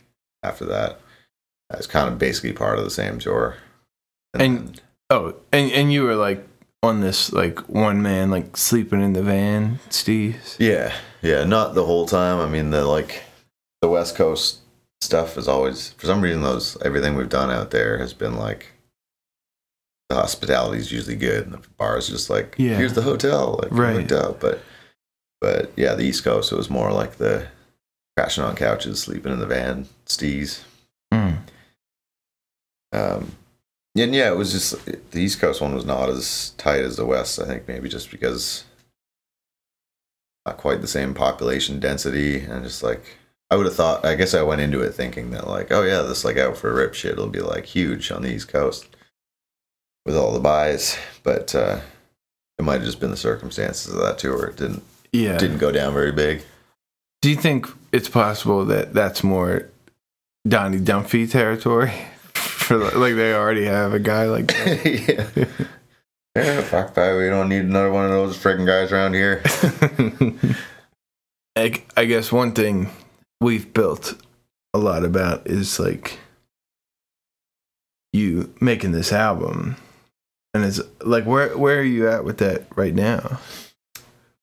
[0.43, 0.99] After that,
[1.71, 3.57] I was kind of basically part of the same tour.
[4.33, 4.79] And-
[5.11, 6.47] Oh, and and you were like
[6.83, 10.37] on this like one man like sleeping in the van, Steve.
[10.59, 12.37] yeah, yeah, not the whole time.
[12.39, 13.23] I mean, the like
[13.81, 14.59] the West Coast
[15.01, 18.67] stuff is always for some reason those everything we've done out there has been like
[20.09, 22.75] the hospitality is usually good and the bar is just like Yeah.
[22.75, 23.95] here's the hotel like Right.
[23.95, 24.61] hooked up but
[25.39, 27.47] but yeah the east coast it was more like the
[28.17, 30.63] crashing on couches sleeping in the van stees
[31.13, 31.37] Mm.
[32.93, 33.31] um
[33.97, 37.05] and yeah it was just the east coast one was not as tight as the
[37.05, 38.63] west i think maybe just because
[40.45, 43.17] not quite the same population density and just like
[43.51, 46.01] i would have thought i guess i went into it thinking that like oh yeah
[46.01, 48.87] this like out for a rip shit will be like huge on the east coast
[50.05, 51.79] with all the buys but uh
[52.57, 55.37] it might have just been the circumstances of that tour it didn't Yeah.
[55.37, 56.43] didn't go down very big
[57.21, 59.67] Do you think it's possible that that's more
[60.47, 61.91] Donnie Dumphy territory?
[62.33, 64.85] For like they already have a guy like that.
[65.45, 65.45] yeah
[66.35, 69.41] yeah fuck that we don't need another one of those freaking guys around here
[71.55, 72.89] I, I guess one thing
[73.41, 74.15] we've built
[74.73, 76.19] a lot about is like
[78.13, 79.75] you making this album,
[80.53, 83.39] and it's like where where are you at with that right now?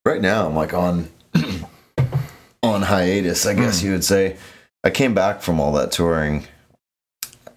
[0.04, 1.08] right now i'm like on
[2.62, 3.86] on hiatus i guess Hmm.
[3.86, 4.36] you would say
[4.84, 6.46] i came back from all that touring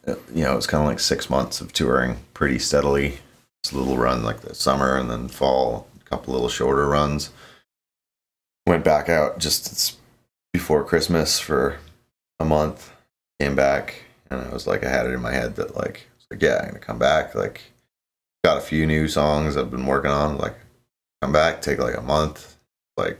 [0.07, 3.19] Uh, you know it was kind of like six months of touring pretty steadily
[3.63, 7.29] just a little run like the summer and then fall a couple little shorter runs
[8.65, 9.98] went back out just
[10.53, 11.77] before christmas for
[12.39, 12.91] a month
[13.39, 16.41] came back and i was like i had it in my head that like, like
[16.41, 17.61] yeah i'm gonna come back like
[18.43, 20.55] got a few new songs i've been working on like
[21.21, 22.55] come back, take like a month,
[22.95, 23.19] like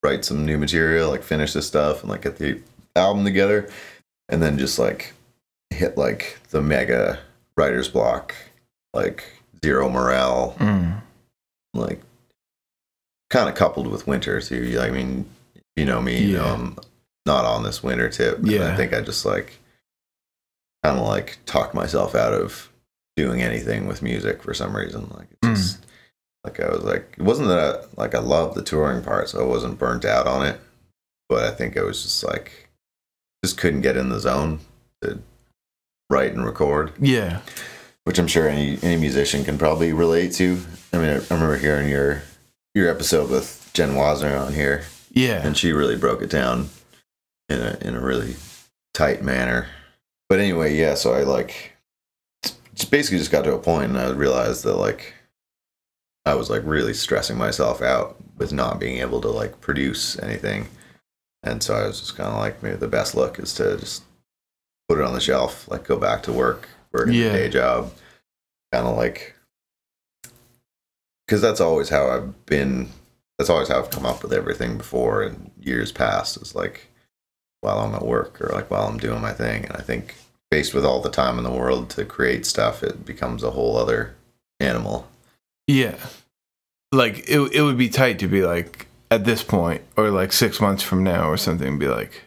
[0.00, 2.60] write some new material, like finish this stuff and like get the
[2.94, 3.68] album together
[4.28, 5.12] and then just like
[5.70, 7.18] hit like the mega
[7.56, 8.32] writer's block,
[8.94, 9.24] like
[9.64, 11.02] zero morale, Mm.
[11.74, 12.00] like
[13.28, 14.78] kind of coupled with winter too.
[14.80, 15.28] I mean,
[15.76, 16.52] you know me, you know Yeah.
[16.54, 16.76] I'm
[17.26, 18.38] not on this winter tip.
[18.38, 18.72] and Yeah.
[18.72, 19.58] I think I just like
[20.84, 22.68] kind of like talked myself out of
[23.16, 25.08] doing anything with music for some reason.
[25.10, 25.56] Like it Mm.
[25.56, 25.84] just
[26.44, 29.40] like I was like it wasn't that I, like I loved the touring part, so
[29.40, 30.60] I wasn't burnt out on it.
[31.28, 32.68] But I think I was just like
[33.44, 34.60] just couldn't get in the zone
[35.02, 35.20] to
[36.10, 37.40] write and record Yeah.
[38.04, 40.62] which I'm sure any any musician can probably relate to.
[40.92, 42.22] I mean, I remember hearing your
[42.74, 45.44] your episode with Jenn Wasner on here, Yeah.
[45.46, 46.70] and she really broke it down
[47.48, 48.36] in a in a really
[48.94, 49.66] tight manner.
[50.28, 50.94] But anyway, yeah.
[50.94, 51.72] So I like
[52.74, 55.14] just basically just got to a point, and I realized that like
[56.24, 60.68] I was like really stressing myself out with not being able to like produce anything,
[61.42, 64.04] and so I was just kind of like maybe the best look is to just
[64.88, 67.26] put it on the shelf, like go back to work, work in Yeah.
[67.26, 67.92] a day job,
[68.72, 69.34] kind of like
[71.26, 72.88] because that's always how I've been.
[73.40, 76.36] That's always how I've come up with everything before in years past.
[76.42, 76.88] Is like
[77.62, 80.14] while I'm at work or like while I'm doing my thing, and I think
[80.52, 83.78] faced with all the time in the world to create stuff, it becomes a whole
[83.78, 84.14] other
[84.60, 85.08] animal.
[85.66, 85.96] Yeah.
[86.92, 90.60] Like it it would be tight to be like at this point or like 6
[90.60, 92.24] months from now or something be like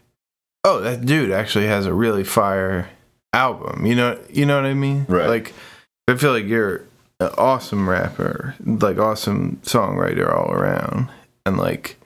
[0.63, 2.89] oh that dude actually has a really fire
[3.33, 3.85] album.
[3.85, 5.05] You know you know what I mean?
[5.07, 5.29] Right.
[5.29, 5.53] Like
[6.07, 6.85] I feel like you're
[7.37, 11.09] awesome rapper, like awesome songwriter all around
[11.45, 11.97] and like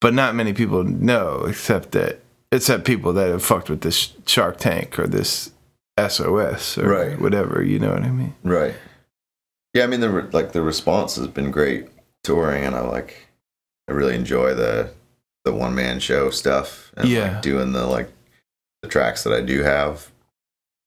[0.00, 2.20] but not many people know except that
[2.52, 5.50] except people that have fucked with this Shark Tank or this
[5.98, 7.20] SOS or Right.
[7.20, 8.34] whatever, you know what I mean?
[8.44, 8.74] Right.
[9.74, 11.88] Yeah, I mean the re- like the response has been great
[12.24, 13.26] touring, and I like
[13.88, 14.90] I really enjoy the
[15.44, 17.32] the one man show stuff and Yeah.
[17.34, 18.10] like doing the like
[18.82, 20.10] the tracks that I do have.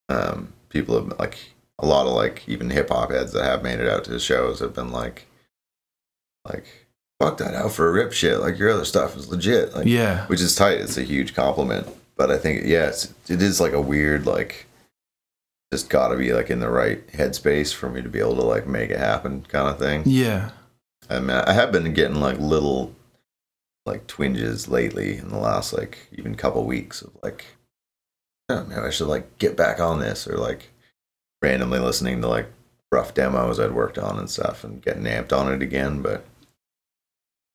[0.10, 1.38] Um, people have like
[1.80, 4.20] a lot of like even hip hop heads that have made it out to the
[4.20, 5.26] shows have been like
[6.46, 6.66] like
[7.20, 10.26] fuck that out for a rip shit like your other stuff is legit like Yeah.
[10.28, 10.80] which is tight.
[10.80, 11.88] It's a huge compliment.
[12.16, 14.66] But I think yeah, it's, it is like a weird like
[15.72, 18.42] just got to be like in the right headspace for me to be able to
[18.44, 20.04] like make it happen kind of thing.
[20.06, 20.50] Yeah.
[21.10, 22.94] I mean, I have been getting like little
[23.86, 27.46] like twinges lately in the last like even couple weeks of like
[28.50, 30.70] oh man, I should like get back on this or like
[31.42, 32.48] randomly listening to like
[32.92, 36.02] rough demos I'd worked on and stuff and getting amped on it again.
[36.02, 36.26] But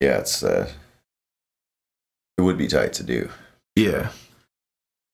[0.00, 0.70] yeah, it's uh,
[2.38, 3.28] it would be tight to do.
[3.76, 4.10] Yeah.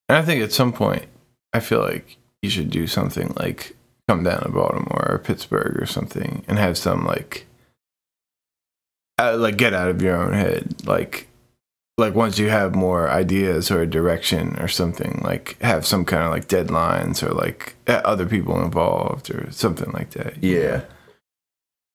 [0.08, 1.06] And I think at some point,
[1.52, 3.76] I feel like you should do something like
[4.08, 7.46] come down to Baltimore or Pittsburgh or something and have some like,
[9.18, 10.84] uh, like get out of your own head.
[10.84, 11.28] Like,
[12.00, 16.24] like once you have more ideas or a direction or something, like have some kind
[16.24, 20.42] of like deadlines or like uh, other people involved or something like that.
[20.42, 20.60] Yeah.
[20.78, 20.82] know?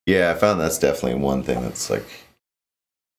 [0.06, 2.06] Yeah, I found that's definitely one thing that's like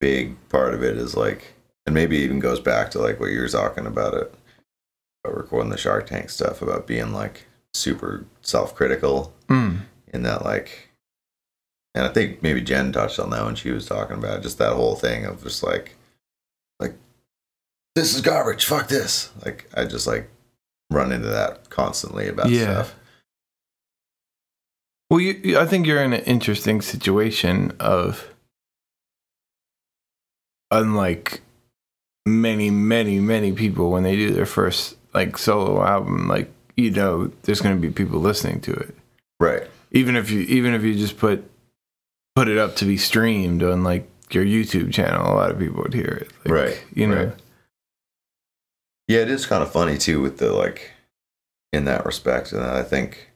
[0.01, 1.55] big part of it is like
[1.87, 4.33] and maybe even goes back to like what you were talking about it
[5.25, 9.81] about recording the Shark Tank stuff about being like super self-critical Mm.
[10.13, 10.91] in that like
[11.95, 14.75] and I think maybe Jenn touched on that when she was talking about just that
[14.75, 15.97] whole thing of just like
[17.97, 19.31] this is garbage, fuck this.
[19.45, 20.29] Like I just like
[20.91, 22.63] run into that constantly about Yeah.
[22.85, 22.95] stuff.
[25.11, 28.29] Well, you, you, I think you're in an interesting situation of,
[30.71, 31.41] unlike
[32.27, 37.31] many, many, many people when they do their first like solo album, like you know,
[37.43, 38.95] there's going to be people listening to it,
[39.41, 39.63] Right.
[39.93, 41.49] even if you even if you just put
[42.35, 45.83] put it up to be streamed on like your YouTube channel, a lot of people
[45.83, 47.35] would hear it, like, Right, You know, right.
[49.09, 50.93] Yeah, it is kind of funny too with the like
[51.73, 53.31] in that respect, and I think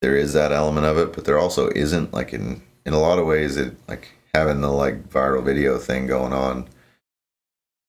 [0.00, 3.18] there is that element of it, but there also isn't like in in a lot
[3.18, 6.68] of ways it like having the like viral video thing going on.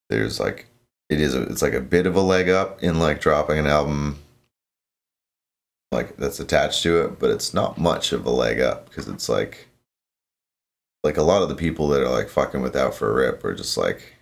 [0.09, 0.67] There's like
[1.09, 3.67] it is a, it's like a bit of a leg up in like dropping an
[3.67, 4.19] album
[5.91, 9.27] like that's attached to it, but it's not much of a leg up because it's
[9.27, 9.67] like
[11.03, 13.43] like a lot of the people that are like fucking with out for a rip
[13.43, 14.17] are just like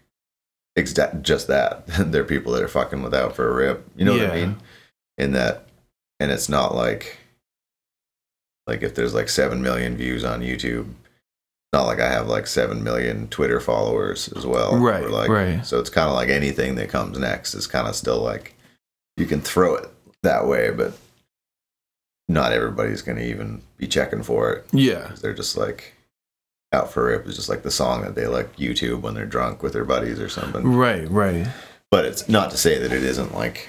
[0.80, 1.86] exact just that.
[1.88, 4.58] They're people that are fucking without for a rip you know what i mean?
[5.18, 5.66] In that
[6.20, 7.18] and it's not like
[8.68, 10.88] like if there's like 7 million views on youtube
[11.74, 14.78] not like i have like 7 million twitter followers as well.
[14.78, 15.66] Right, like right.
[15.66, 18.56] so it's kind of like anything that comes next is kind of still like
[19.18, 19.90] you can throw it
[20.24, 20.94] that way but
[22.30, 24.66] not everybody's going to even be checking for it.
[24.72, 25.96] Yeah, they're just like
[26.72, 29.64] out for rip is just like the song that they like YouTube when they're drunk
[29.64, 30.76] with their buddies or something.
[30.76, 31.48] right, right.
[31.92, 33.68] But it's not to say that it isn't like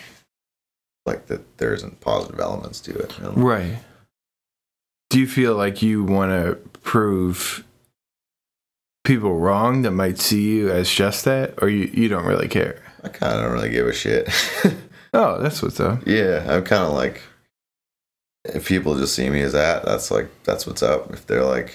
[1.07, 3.17] like that there isn't positive elements to it.
[3.19, 3.33] you know?
[3.33, 3.79] Right.
[5.09, 7.65] Do you feel like you want to prove
[9.05, 12.83] people wrong that might see you as just that, or you, you don't really care?
[13.03, 14.29] I kind of don't really give a shit.
[15.13, 16.07] Oh, that's what's up.
[16.07, 17.21] yeah, I'm kind of like
[18.45, 21.13] if people just see me as that, that's like that's what's up.
[21.13, 21.75] If they're like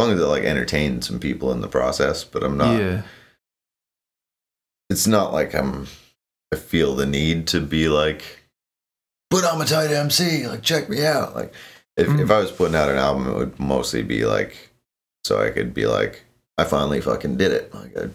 [0.00, 3.02] long as they like entertain some people in the process, but I'm not yeah.
[4.88, 5.86] it's not like I'm
[6.52, 8.42] I feel the need to be like,
[9.30, 11.34] but I'm a tight MC, like check me out.
[11.36, 11.54] Like
[11.96, 12.20] if, Mm.
[12.20, 14.70] if I was putting out an album, it would mostly be like
[15.24, 16.24] so I could be like,
[16.58, 17.72] I finally fucking did it.
[17.74, 18.08] Like I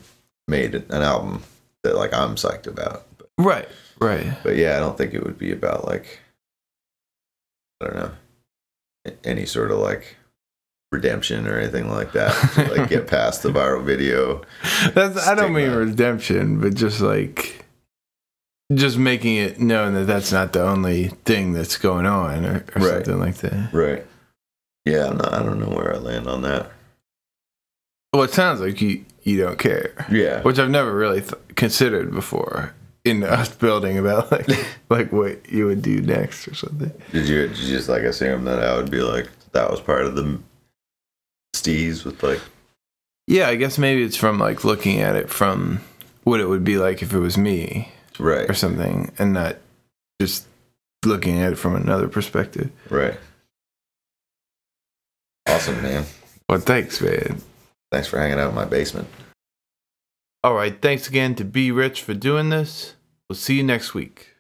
[0.48, 1.44] made an album
[1.84, 3.06] that like I'm psyched about.
[3.18, 3.68] But, Right.
[4.00, 4.34] Right.
[4.44, 6.20] but yeah, I don't think it would be about like
[7.82, 8.12] I don't know
[9.24, 10.18] any sort of like
[10.96, 12.32] redemption or anything like that.
[12.54, 14.42] to, like get past the viral video.
[14.94, 17.66] That's I don't mean redemption, but just like
[18.74, 22.82] just making it known that that's not the only thing that's going on or, or
[22.82, 23.06] Right.
[23.06, 23.72] something like that.
[23.74, 24.06] Right.
[24.86, 26.72] Yeah, I'm I don't know where I land on that.
[28.14, 30.42] Well, it sounds like you you don't care, Yeah.
[30.44, 32.74] which I've never really th- considered before
[33.04, 34.48] in us building about like
[34.90, 36.92] like what you would do next or something.
[37.12, 40.06] Did you, did you just like assume that I would be like that was part
[40.06, 40.40] of the
[41.66, 42.42] steez with like
[43.28, 45.82] Yeah, I guess maybe it's from like looking at it from
[46.24, 49.58] what it would be like if it was me right or something, and not
[50.22, 50.48] just
[51.06, 52.72] looking at it from another perspective.
[52.90, 53.18] right.
[55.48, 56.06] Awesome, man.
[56.50, 57.42] Well, thanks, man.
[57.92, 59.08] Thanks for hanging out in my basement.
[60.44, 62.96] All right, thanks again to B Rich for doing this.
[63.30, 64.35] We'll see you next week.